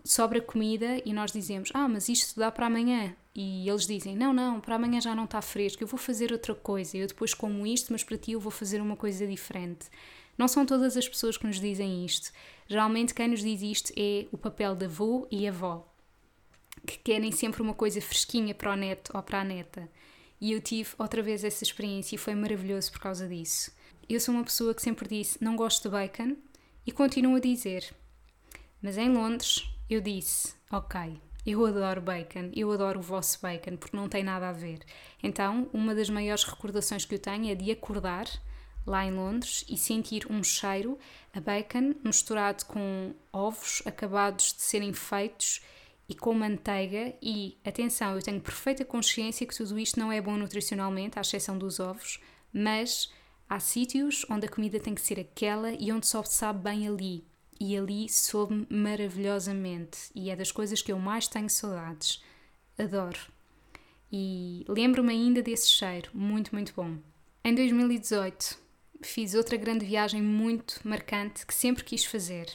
[0.05, 3.14] sobra comida e nós dizemos: Ah, mas isto dá para amanhã.
[3.35, 6.55] E eles dizem: Não, não, para amanhã já não está fresco, eu vou fazer outra
[6.55, 6.97] coisa.
[6.97, 9.87] Eu depois como isto, mas para ti eu vou fazer uma coisa diferente.
[10.37, 12.31] Não são todas as pessoas que nos dizem isto.
[12.68, 15.87] Geralmente quem nos diz isto é o papel de avô e avó,
[16.87, 19.88] que querem sempre uma coisa fresquinha para o neto ou para a neta.
[20.40, 23.70] E eu tive outra vez essa experiência e foi maravilhoso por causa disso.
[24.09, 26.37] Eu sou uma pessoa que sempre disse não gosto de bacon
[26.87, 27.92] e continuo a dizer.
[28.83, 33.96] Mas em Londres eu disse, ok, eu adoro bacon, eu adoro o vosso bacon porque
[33.96, 34.81] não tem nada a ver.
[35.22, 38.29] Então, uma das maiores recordações que eu tenho é de acordar
[38.87, 40.99] lá em Londres e sentir um cheiro
[41.35, 45.61] a bacon misturado com ovos acabados de serem feitos
[46.09, 47.14] e com manteiga.
[47.20, 51.59] E atenção, eu tenho perfeita consciência que tudo isto não é bom nutricionalmente, à exceção
[51.59, 52.20] dos ovos,
[52.53, 53.12] mas
[53.49, 57.25] há sítios onde a comida tem que ser aquela e onde só sabe bem ali.
[57.59, 62.22] E ali soube maravilhosamente e é das coisas que eu mais tenho saudades.
[62.79, 63.18] Adoro.
[64.12, 66.96] E lembro-me ainda desse cheiro, muito, muito bom.
[67.42, 68.59] Em 2018,
[69.02, 72.52] fiz outra grande viagem muito marcante que sempre quis fazer.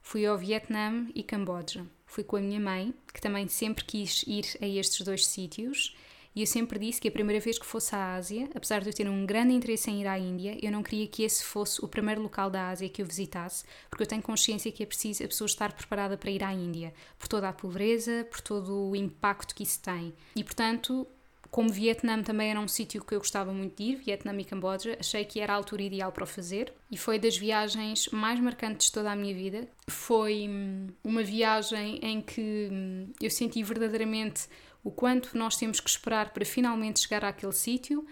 [0.00, 1.86] Fui ao Vietnã e Camboja.
[2.06, 5.94] Fui com a minha mãe, que também sempre quis ir a estes dois sítios,
[6.34, 8.92] e eu sempre disse que a primeira vez que fosse à Ásia, apesar de eu
[8.94, 11.88] ter um grande interesse em ir à Índia, eu não queria que esse fosse o
[11.88, 15.26] primeiro local da Ásia que eu visitasse, porque eu tenho consciência que é preciso a
[15.26, 19.54] pessoa estar preparada para ir à Índia, por toda a pobreza, por todo o impacto
[19.54, 20.14] que isso tem.
[20.36, 21.06] E portanto,
[21.50, 24.96] Como Vietnã também era um sítio que eu gostava muito de ir, Vietnã e Camboja,
[25.00, 28.88] achei que era a altura ideal para o fazer e foi das viagens mais marcantes
[28.88, 29.66] de toda a minha vida.
[29.88, 34.46] Foi hum, uma viagem em que hum, eu senti verdadeiramente
[34.84, 38.06] o quanto nós temos que esperar para finalmente chegar àquele sítio,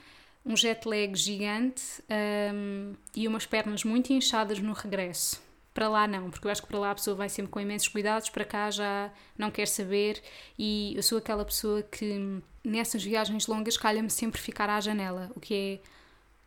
[0.44, 1.83] um jet lag gigante
[2.55, 5.46] um, e umas pernas muito inchadas no regresso.
[5.77, 7.87] Para lá não, porque eu acho que para lá a pessoa vai sempre com imensos
[7.87, 10.23] cuidados, para cá já não quer saber
[10.59, 15.39] e eu sou aquela pessoa que nessas viagens longas calha-me sempre ficar à janela, o
[15.39, 15.89] que é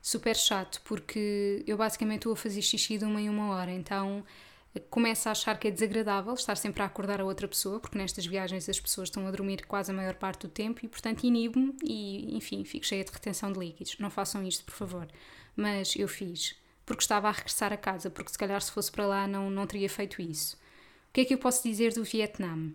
[0.02, 4.26] super chato, porque eu basicamente estou a fazer xixi de uma em uma hora, então
[4.90, 8.26] começo a achar que é desagradável estar sempre a acordar a outra pessoa, porque nestas
[8.26, 11.76] viagens as pessoas estão a dormir quase a maior parte do tempo e, portanto, inibo-me
[11.84, 13.96] e, enfim, fico cheia de retenção de líquidos.
[14.00, 15.08] Não façam isto, por favor.
[15.56, 16.56] Mas eu fiz
[16.90, 19.68] porque estava a regressar a casa, porque se calhar se fosse para lá não, não
[19.68, 20.56] teria feito isso.
[20.56, 22.72] O que é que eu posso dizer do Vietnã?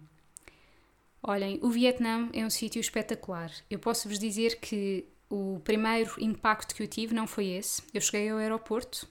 [1.20, 3.50] Olhem, o Vietnã é um sítio espetacular.
[3.68, 7.82] Eu posso vos dizer que o primeiro impacto que eu tive não foi esse.
[7.92, 9.08] Eu cheguei ao aeroporto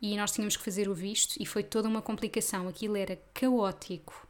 [0.00, 2.68] e nós tínhamos que fazer o visto e foi toda uma complicação.
[2.68, 4.26] Aquilo era caótico.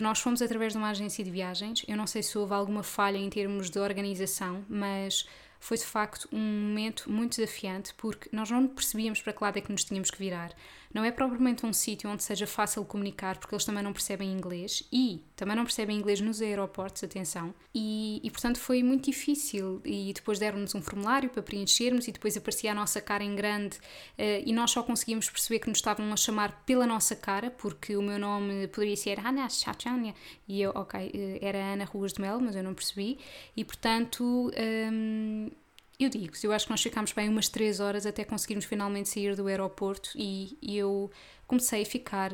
[0.00, 1.84] Nós fomos através de uma agência de viagens.
[1.86, 5.28] Eu não sei se houve alguma falha em termos de organização, mas
[5.64, 9.62] foi de facto um momento muito desafiante porque nós não percebíamos para que lado é
[9.62, 10.52] que nos tínhamos que virar.
[10.94, 14.84] Não é propriamente um sítio onde seja fácil comunicar porque eles também não percebem inglês
[14.92, 17.52] e também não percebem inglês nos aeroportos, atenção.
[17.74, 19.82] E, e portanto foi muito difícil.
[19.84, 23.76] E depois deram-nos um formulário para preenchermos e depois aparecia a nossa cara em grande
[23.76, 27.96] uh, e nós só conseguimos perceber que nos estavam a chamar pela nossa cara porque
[27.96, 30.14] o meu nome poderia ser Ana Chachania
[30.46, 33.18] e eu, ok, uh, era Ana Ruas de Mel, mas eu não percebi.
[33.56, 34.52] E portanto.
[34.56, 35.50] Um,
[35.98, 39.36] eu digo, eu acho que nós ficámos bem umas 3 horas até conseguirmos finalmente sair
[39.36, 41.10] do aeroporto e, e eu
[41.46, 42.32] comecei a ficar.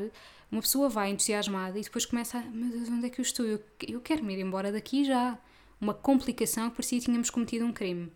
[0.50, 2.42] Uma pessoa vai entusiasmada e depois começa a.
[2.42, 3.46] Meu Deus, onde é que eu estou?
[3.46, 5.38] Eu, eu quero me ir embora daqui já.
[5.80, 8.10] Uma complicação que parecia que tínhamos cometido um crime.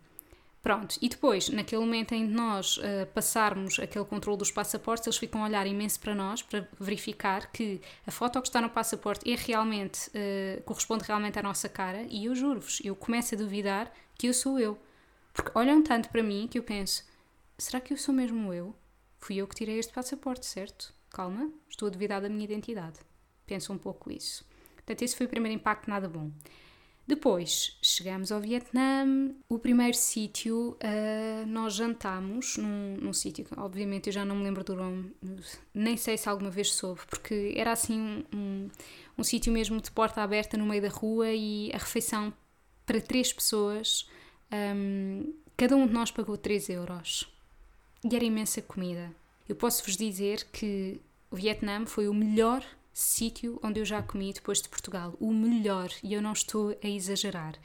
[0.65, 5.17] Pronto, e depois, naquele momento em que nós uh, passarmos aquele controle dos passaportes, eles
[5.17, 9.31] ficam a olhar imenso para nós para verificar que a foto que está no passaporte
[9.31, 12.07] é realmente, uh, corresponde realmente à nossa cara.
[12.09, 14.75] E eu juro-vos, eu começo a duvidar que eu sou eu.
[15.35, 17.03] Porque olham tanto para mim que eu penso:
[17.57, 18.73] será que eu sou mesmo eu?
[19.19, 20.93] Fui eu que tirei este passaporte, certo?
[21.09, 22.99] Calma, estou a duvidar da minha identidade.
[23.45, 24.45] Penso um pouco isso.
[24.75, 26.31] Portanto, esse foi o primeiro impacto, nada bom.
[27.07, 29.35] Depois chegamos ao Vietnã.
[29.47, 34.63] O primeiro sítio, uh, nós jantámos num, num sítio, obviamente eu já não me lembro
[34.63, 35.13] do nome,
[35.73, 38.69] nem sei se alguma vez soube, porque era assim um,
[39.17, 42.33] um sítio mesmo de porta aberta no meio da rua e a refeição
[42.85, 44.07] para três pessoas
[44.51, 47.27] um, cada um de nós pagou 3 euros
[48.03, 49.13] e era imensa comida.
[49.47, 54.31] Eu posso vos dizer que o Vietnã foi o melhor sítio onde eu já comi
[54.31, 55.15] depois de Portugal.
[55.19, 57.55] O melhor, e eu não estou a exagerar.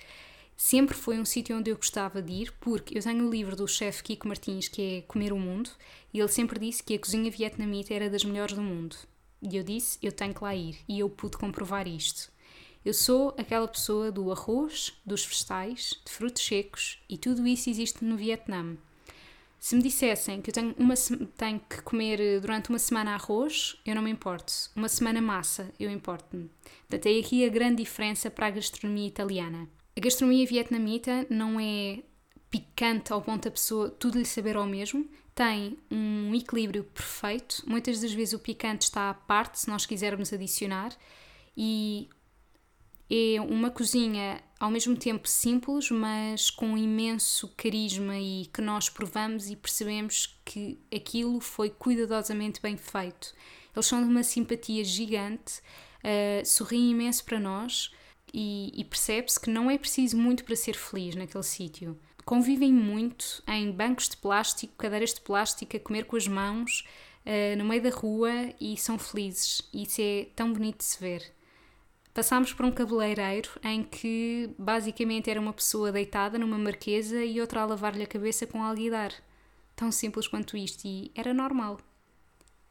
[0.56, 3.66] Sempre foi um sítio onde eu gostava de ir, porque eu tenho o livro do
[3.66, 5.70] chefe Kiko Martins, que é Comer o Mundo,
[6.12, 8.94] e ele sempre disse que a cozinha vietnamita era das melhores do mundo.
[9.40, 12.30] E eu disse, eu tenho que lá ir, e eu pude comprovar isto.
[12.84, 18.02] Eu sou aquela pessoa do arroz, dos vegetais, de frutos secos e tudo isso existe
[18.02, 18.76] no Vietnã.
[19.58, 20.94] Se me dissessem que eu tenho, uma,
[21.36, 24.50] tenho que comer eh, durante uma semana arroz, eu não me importo.
[24.74, 26.50] Uma semana massa, eu importo-me.
[26.88, 29.68] Portanto, é aqui a grande diferença para a gastronomia italiana.
[29.94, 32.02] A gastronomia vietnamita não é
[32.50, 37.62] picante ao ponto da pessoa tudo lhe saber ao mesmo, tem um equilíbrio perfeito.
[37.66, 40.96] Muitas das vezes o picante está à parte, se nós quisermos adicionar,
[41.54, 42.08] e
[43.10, 49.50] é uma cozinha ao mesmo tempo simples, mas com imenso carisma e que nós provamos
[49.50, 53.34] e percebemos que aquilo foi cuidadosamente bem feito.
[53.74, 55.60] Eles são de uma simpatia gigante,
[56.04, 57.90] uh, sorriem imenso para nós
[58.32, 61.98] e, e percebe-se que não é preciso muito para ser feliz naquele sítio.
[62.24, 66.86] Convivem muito em bancos de plástico, cadeiras de plástico, a comer com as mãos,
[67.26, 69.62] uh, no meio da rua e são felizes.
[69.74, 71.39] Isso é tão bonito de se ver.
[72.12, 77.62] Passámos por um cabeleireiro em que basicamente era uma pessoa deitada numa marquesa e outra
[77.62, 79.12] a lavar-lhe a cabeça com alguidar.
[79.76, 81.78] Tão simples quanto isto e era normal.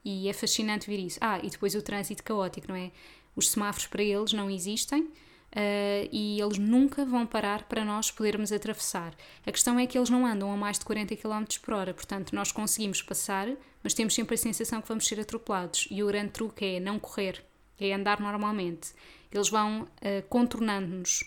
[0.04, 1.17] E é fascinante ver isso.
[1.21, 2.91] Ah, e depois o trânsito caótico, não é?
[3.36, 8.52] Os semáforos para eles não existem uh, e eles nunca vão parar para nós podermos
[8.52, 9.13] atravessar.
[9.45, 12.36] A questão é que eles não andam a mais de 40 km por hora, portanto
[12.36, 13.47] nós conseguimos passar,
[13.84, 15.88] mas temos sempre a sensação que vamos ser atropelados.
[15.89, 17.43] E o grande truque é não correr,
[17.80, 18.94] é andar normalmente
[19.32, 19.88] eles vão uh,
[20.28, 21.24] contornando-nos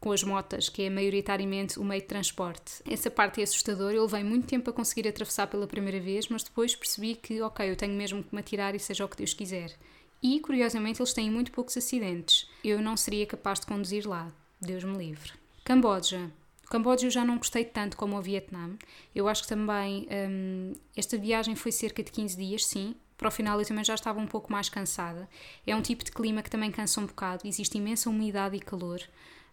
[0.00, 2.82] com as motas, que é maioritariamente o meio de transporte.
[2.88, 3.94] Essa parte é assustadora.
[3.94, 7.68] Eu levei muito tempo a conseguir atravessar pela primeira vez, mas depois percebi que, ok,
[7.68, 9.74] eu tenho mesmo que me atirar e seja o que Deus quiser.
[10.22, 12.48] E, curiosamente, eles têm muito poucos acidentes.
[12.62, 14.32] Eu não seria capaz de conduzir lá.
[14.60, 15.32] Deus me livre.
[15.64, 16.30] Camboja.
[16.64, 18.76] O Camboja eu já não gostei tanto como o Vietnã.
[19.14, 22.94] Eu acho que também um, esta viagem foi cerca de 15 dias, sim.
[23.16, 25.28] Para o final eu também já estava um pouco mais cansada.
[25.66, 27.46] É um tipo de clima que também cansa um bocado.
[27.46, 29.00] Existe imensa umidade e calor.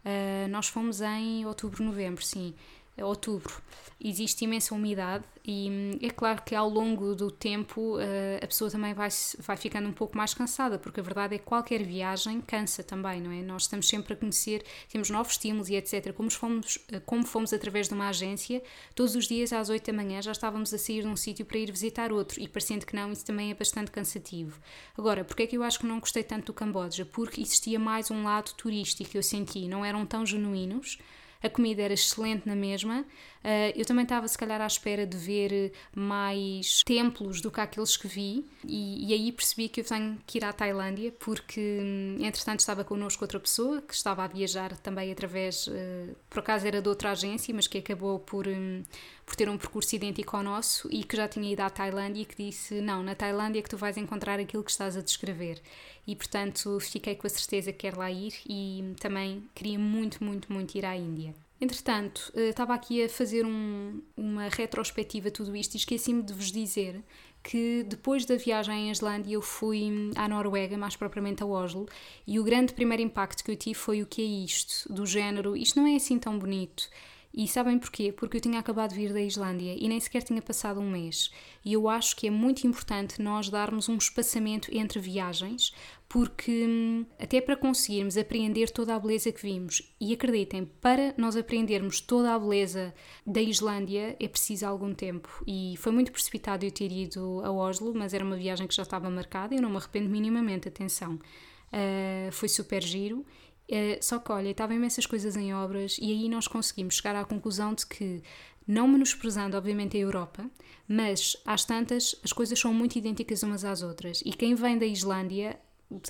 [0.06, 2.54] Uh, nós fomos em outubro, novembro, sim.
[3.02, 3.62] Outubro.
[4.00, 8.70] Existe imensa umidade e hum, é claro que ao longo do tempo eh, a pessoa
[8.70, 12.40] também vai, vai ficando um pouco mais cansada, porque a verdade é que qualquer viagem
[12.42, 13.42] cansa também, não é?
[13.42, 16.14] Nós estamos sempre a conhecer, temos novos estímulos e etc.
[16.14, 18.62] Como fomos, eh, como fomos através de uma agência,
[18.94, 21.58] todos os dias às 8 da manhã já estávamos a sair de um sítio para
[21.58, 24.60] ir visitar outro e parecendo que não, isso também é bastante cansativo.
[24.96, 27.06] Agora, porque é que eu acho que não gostei tanto do Camboja?
[27.06, 31.00] Porque existia mais um lado turístico eu senti, não eram tão genuínos
[31.44, 33.06] a comida era excelente na mesma.
[33.44, 37.98] Uh, eu também estava, se calhar, à espera de ver mais templos do que aqueles
[37.98, 42.18] que vi, e, e, aí percebi que eu tenho que ir à Tailândia, porque, hum,
[42.22, 46.82] entretanto, estava connosco outra pessoa que estava a viajar também através, uh, por acaso era
[46.82, 48.82] de outra agência, mas que acabou por, um,
[49.26, 52.26] por ter um percurso idêntico ao nosso e que já tinha ido à Tailândia e
[52.26, 55.62] que disse: Não, na Tailândia é que tu vais encontrar aquilo que estás a descrever.
[56.08, 60.52] E portanto fiquei com a certeza que quero lá ir e também queria muito, muito,
[60.52, 61.34] muito ir à Índia.
[61.64, 66.34] Entretanto, eh, estava aqui a fazer um, uma retrospectiva de tudo isto e esqueci-me de
[66.34, 67.02] vos dizer
[67.42, 71.88] que depois da viagem à Islândia eu fui à Noruega, mais propriamente a Oslo,
[72.28, 75.56] e o grande primeiro impacto que eu tive foi o que é isto, do género,
[75.56, 76.90] isto não é assim tão bonito,
[77.34, 78.12] e sabem porquê?
[78.12, 81.32] Porque eu tinha acabado de vir da Islândia e nem sequer tinha passado um mês.
[81.66, 85.74] E eu acho que é muito importante nós darmos um espaçamento entre viagens,
[86.14, 91.36] porque hum, até para conseguirmos apreender toda a beleza que vimos, e acreditem, para nós
[91.36, 92.94] aprendermos toda a beleza
[93.26, 95.44] da Islândia é preciso algum tempo.
[95.48, 98.84] E foi muito precipitado eu ter ido a Oslo, mas era uma viagem que já
[98.84, 101.16] estava marcada e eu não me arrependo minimamente, atenção.
[101.16, 103.26] Uh, foi super giro
[103.66, 107.24] Uh, só que, olha, estavam imensas coisas em obras e aí nós conseguimos chegar à
[107.24, 108.22] conclusão de que,
[108.68, 110.46] não menosprezando, obviamente, a Europa,
[110.86, 114.22] mas às tantas as coisas são muito idênticas umas às outras.
[114.26, 115.58] E quem vem da Islândia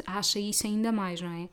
[0.05, 1.49] acha isso ainda mais, não é?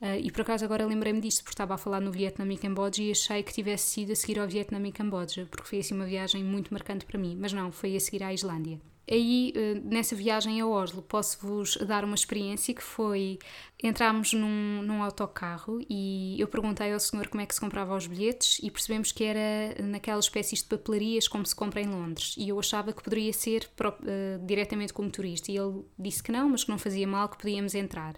[0.00, 3.02] Uh, e por acaso agora lembrei-me disto porque estava a falar no Vietnã e Camboja
[3.02, 6.06] e achei que tivesse sido a seguir ao Vietnã e Camboja, porque foi assim uma
[6.06, 8.80] viagem muito marcante para mim, mas não, foi a seguir à Islândia.
[9.10, 13.40] Aí, uh, nessa viagem a Oslo, posso-vos dar uma experiência que foi:
[13.82, 18.06] entramos num, num autocarro e eu perguntei ao senhor como é que se comprava os
[18.06, 22.36] bilhetes e percebemos que era naquelas espécies de papelarias como se compra em Londres.
[22.38, 25.50] E eu achava que poderia ser uh, diretamente como turista.
[25.50, 28.14] E ele disse que não, mas que não fazia mal, que podíamos entrar.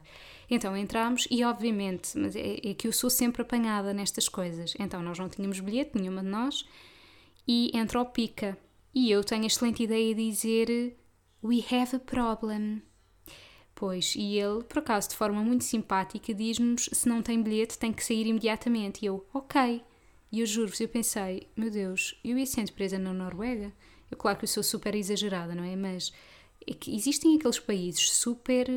[0.51, 4.75] Então entramos e, obviamente, mas é, é, que eu sou sempre apanhada nestas coisas.
[4.79, 6.67] Então nós não tínhamos bilhete, nenhuma de nós,
[7.49, 8.59] e entra o pica.
[8.95, 10.97] E eu tenho a excelente ideia de dizer:
[11.43, 12.83] We have a problem.
[13.75, 17.93] Pois, e ele, por acaso, de forma muito simpática, diz-nos: se não tem bilhete, tem
[17.93, 19.03] que sair imediatamente.
[19.03, 19.83] E eu, ok.
[20.31, 23.73] E eu juro-vos, eu pensei: meu Deus, eu ia sendo presa na Noruega?
[24.11, 25.75] Eu, claro que eu sou super exagerada, não é?
[25.75, 26.13] Mas
[26.67, 28.69] é que existem aqueles países super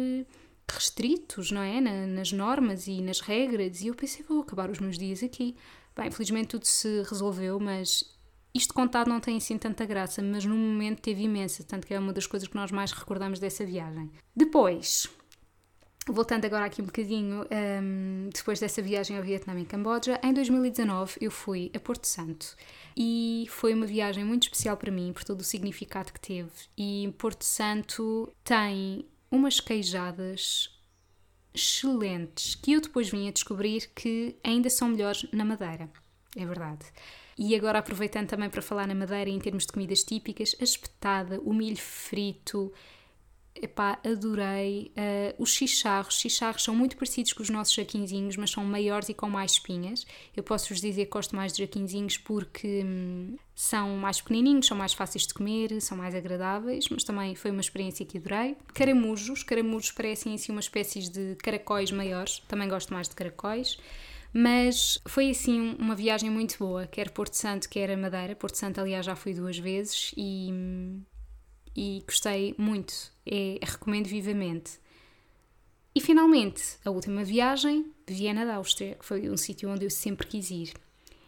[0.68, 1.80] restritos, não é?
[1.80, 5.56] Na, nas normas e nas regras, e eu pensei, vou acabar os meus dias aqui.
[5.96, 8.15] Bem, felizmente tudo se resolveu, mas
[8.56, 12.00] isto contado não tem assim tanta graça, mas no momento teve imensa, tanto que é
[12.00, 14.10] uma das coisas que nós mais recordamos dessa viagem.
[14.34, 15.10] Depois,
[16.08, 21.18] voltando agora aqui um bocadinho, um, depois dessa viagem ao Vietnã e Camboja, em 2019
[21.20, 22.56] eu fui a Porto Santo
[22.96, 26.50] e foi uma viagem muito especial para mim por todo o significado que teve.
[26.78, 30.70] E Porto Santo tem umas queijadas
[31.54, 35.90] excelentes que eu depois vim a descobrir que ainda são melhores na Madeira.
[36.38, 36.86] É verdade.
[37.38, 41.40] E agora aproveitando também para falar na Madeira em termos de comidas típicas, a espetada,
[41.42, 42.72] o milho frito,
[43.62, 44.92] Epá, adorei.
[44.98, 46.20] Uh, os chicharros.
[46.20, 50.06] Chicharros são muito parecidos com os nossos jaquinzinhos, mas são maiores e com mais espinhas.
[50.36, 54.94] Eu posso-vos dizer que gosto mais de jaquinzinhos porque hum, são mais pequenininhos, são mais
[54.94, 58.58] fáceis de comer, são mais agradáveis, mas também foi uma experiência que adorei.
[58.74, 59.42] Caramujos.
[59.42, 62.40] Caramujos parecem assim umas espécies de caracóis maiores.
[62.50, 63.78] Também gosto mais de caracóis.
[64.38, 68.36] Mas foi assim uma viagem muito boa, quer Porto Santo, quer Madeira.
[68.36, 70.50] Porto Santo, aliás, já fui duas vezes e
[71.74, 72.94] e gostei muito,
[73.26, 74.80] é, recomendo vivamente.
[75.94, 80.28] E finalmente, a última viagem, Viena da Áustria, que foi um sítio onde eu sempre
[80.28, 80.74] quis ir.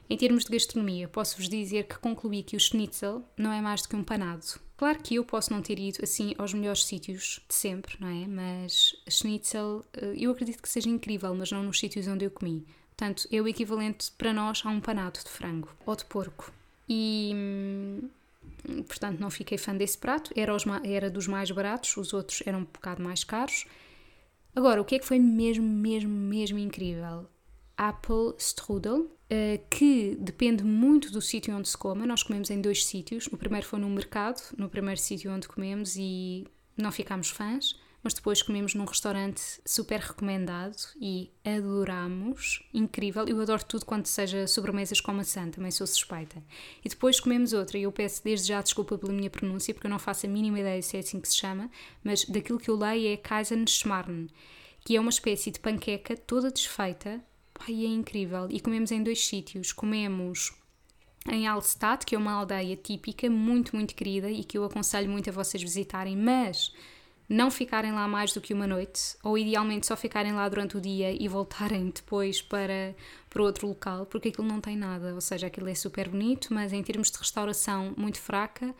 [0.09, 3.89] Em termos de gastronomia, posso-vos dizer que concluí que o schnitzel não é mais do
[3.89, 4.45] que um panado.
[4.77, 8.27] Claro que eu posso não ter ido assim aos melhores sítios de sempre, não é?
[8.27, 12.65] Mas schnitzel, eh, eu acredito que seja incrível, mas não nos sítios onde eu comi.
[12.97, 16.51] Portanto, é o equivalente para nós a um panado de frango ou de porco.
[16.89, 18.09] E hum,
[18.87, 22.59] portanto não fiquei fã desse prato, era, os, era dos mais baratos, os outros eram
[22.59, 23.65] um bocado mais caros.
[24.55, 27.27] Agora, o que é que foi mesmo, mesmo, mesmo incrível?
[27.77, 29.09] Apple Strudel, uh,
[29.69, 32.03] que depende muito do sítio onde se coma.
[32.03, 33.27] Nós comemos em dois sítios.
[33.27, 37.75] O primeiro foi no mercado, no primeiro sítio onde comemos e não ficámos fãs
[38.07, 43.25] mas depois comemos num restaurante super recomendado e adoramos, incrível.
[43.27, 46.41] Eu adoro tudo quanto seja sobremesas com maçã, também sou suspeita.
[46.85, 49.91] E depois comemos outra, e eu peço desde já desculpa pela minha pronúncia, porque eu
[49.91, 51.69] não faço a mínima ideia se é assim que se chama,
[52.01, 54.27] mas daquilo que eu leio é Kaisenschmarrn,
[54.85, 57.21] que é uma espécie de panqueca toda desfeita,
[57.59, 58.47] Ai, é incrível.
[58.49, 59.73] E comemos em dois sítios.
[59.73, 60.53] Comemos
[61.29, 65.29] em Alstad, que é uma aldeia típica, muito, muito querida e que eu aconselho muito
[65.29, 66.71] a vocês visitarem, mas
[67.29, 70.81] não ficarem lá mais do que uma noite, ou idealmente só ficarem lá durante o
[70.81, 72.95] dia e voltarem depois para,
[73.29, 76.71] para outro local, porque aquilo não tem nada, ou seja, aquilo é super bonito, mas
[76.71, 78.73] em termos de restauração muito fraca,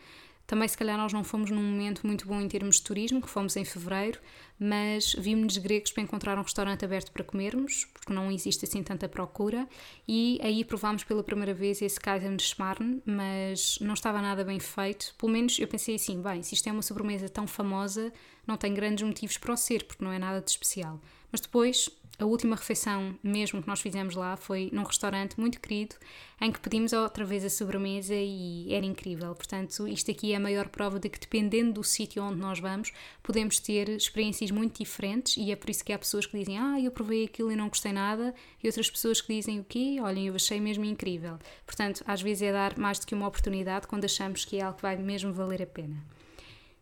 [0.48, 3.28] também, se calhar, nós não fomos num momento muito bom em termos de turismo, que
[3.28, 4.18] fomos em fevereiro,
[4.58, 9.08] mas vimos-nos gregos para encontrar um restaurante aberto para comermos, porque não existe assim tanta
[9.08, 9.68] procura,
[10.06, 14.58] e aí provámos pela primeira vez esse Kaiser de Schmarrn, mas não estava nada bem
[14.58, 15.14] feito.
[15.16, 18.12] Pelo menos eu pensei assim: bem, se isto é uma sobremesa tão famosa,
[18.46, 21.00] não tem grandes motivos para o ser, porque não é nada de especial.
[21.30, 25.94] Mas depois a última refeição mesmo que nós fizemos lá foi num restaurante muito querido
[26.40, 29.34] em que pedimos outra vez a sobremesa e era incrível.
[29.36, 32.92] Portanto, isto aqui é a maior prova de que dependendo do sítio onde nós vamos,
[33.22, 36.80] podemos ter experiências muito diferentes e é por isso que há pessoas que dizem ah,
[36.80, 39.98] eu provei aquilo e não gostei nada e outras pessoas que dizem o quê?
[40.02, 41.38] Olhem, eu achei mesmo incrível.
[41.64, 44.76] Portanto, às vezes é dar mais do que uma oportunidade quando achamos que é algo
[44.76, 46.04] que vai mesmo valer a pena.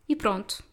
[0.09, 0.63] E pronto,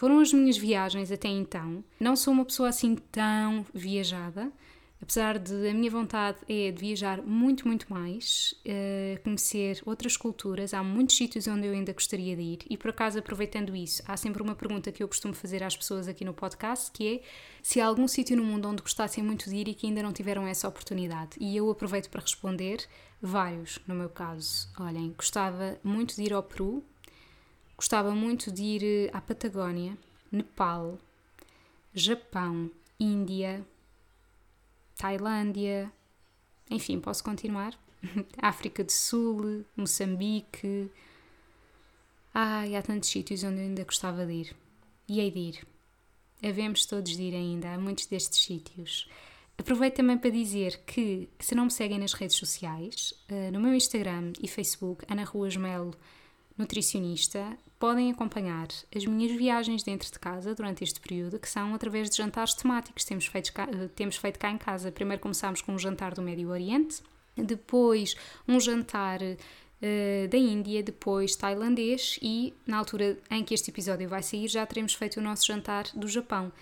[0.00, 1.84] foram as minhas viagens até então.
[2.00, 4.50] Não sou uma pessoa assim tão viajada,
[4.98, 10.72] apesar de a minha vontade é de viajar muito, muito mais, uh, conhecer outras culturas.
[10.72, 14.16] Há muitos sítios onde eu ainda gostaria de ir e, por acaso, aproveitando isso, há
[14.16, 17.20] sempre uma pergunta que eu costumo fazer às pessoas aqui no podcast, que é
[17.62, 20.14] se há algum sítio no mundo onde gostassem muito de ir e que ainda não
[20.14, 21.32] tiveram essa oportunidade.
[21.38, 22.88] E eu aproveito para responder
[23.20, 24.66] vários, no meu caso.
[24.80, 26.82] Olhem, gostava muito de ir ao Peru,
[27.80, 29.96] Gostava muito de ir eh, à Patagónia,
[30.30, 30.98] Nepal,
[31.94, 32.70] Japão,
[33.00, 33.64] Índia,
[34.98, 35.90] Tailândia,
[36.70, 37.72] enfim, posso continuar?
[38.36, 40.90] África do Sul, Moçambique.
[42.34, 44.56] Ai, há tantos sítios onde eu ainda gostava de ir.
[45.08, 45.66] E hei de ir.
[46.44, 49.08] Havemos todos de ir ainda a muitos destes sítios.
[49.56, 53.72] Aproveito também para dizer que, se não me seguem nas redes sociais, eh, no meu
[53.72, 55.94] Instagram e Facebook, Ana Ruas Melo,
[56.58, 62.10] nutricionista, podem acompanhar as minhas viagens dentro de casa durante este período, que são através
[62.10, 64.92] de jantares temáticos que temos feito cá, eh, temos feito cá em casa.
[64.92, 67.02] Primeiro começámos com um jantar do Médio Oriente,
[67.34, 68.14] depois
[68.46, 74.22] um jantar uh, da Índia, depois tailandês e, na altura em que este episódio vai
[74.22, 76.52] sair, já teremos feito o nosso jantar do Japão.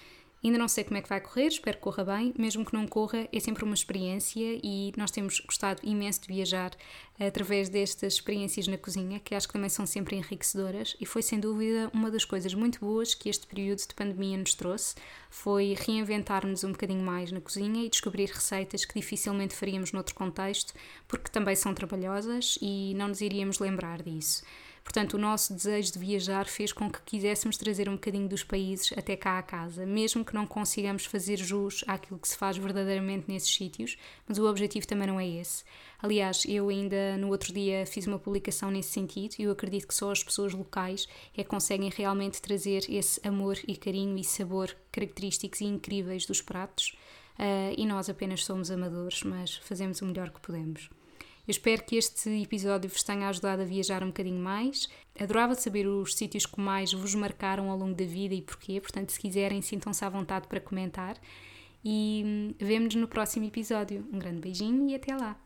[0.43, 2.33] Ainda não sei como é que vai correr, espero que corra bem.
[2.39, 6.71] Mesmo que não corra, é sempre uma experiência e nós temos gostado imenso de viajar
[7.19, 11.41] através destas experiências na cozinha, que acho que também são sempre enriquecedoras e foi sem
[11.41, 14.95] dúvida uma das coisas muito boas que este período de pandemia nos trouxe,
[15.29, 20.73] foi reinventar-nos um bocadinho mais na cozinha e descobrir receitas que dificilmente faríamos noutro contexto,
[21.09, 24.45] porque também são trabalhosas e não nos iríamos lembrar disso.
[24.89, 28.91] Portanto, o nosso desejo de viajar fez com que quiséssemos trazer um bocadinho dos países
[28.97, 33.27] até cá à casa, mesmo que não consigamos fazer jus àquilo que se faz verdadeiramente
[33.29, 35.63] nesses sítios, mas o objetivo também não é esse.
[36.03, 39.95] Aliás, eu ainda no outro dia fiz uma publicação nesse sentido e eu acredito que
[39.95, 44.75] só as pessoas locais é que conseguem realmente trazer esse amor e carinho e sabor
[44.91, 46.97] característicos e incríveis dos pratos.
[47.39, 50.89] Uh, e nós apenas somos amadores, mas fazemos o melhor que podemos.
[51.49, 54.87] Eu espero que este episódio vos tenha ajudado a viajar um bocadinho mais.
[55.19, 59.13] Adorava saber os sítios que mais vos marcaram ao longo da vida e porquê, portanto,
[59.13, 61.17] se quiserem, sintam-se à vontade para comentar.
[61.83, 64.07] E hum, vemo-nos no próximo episódio.
[64.13, 65.35] Um grande beijinho e até lá!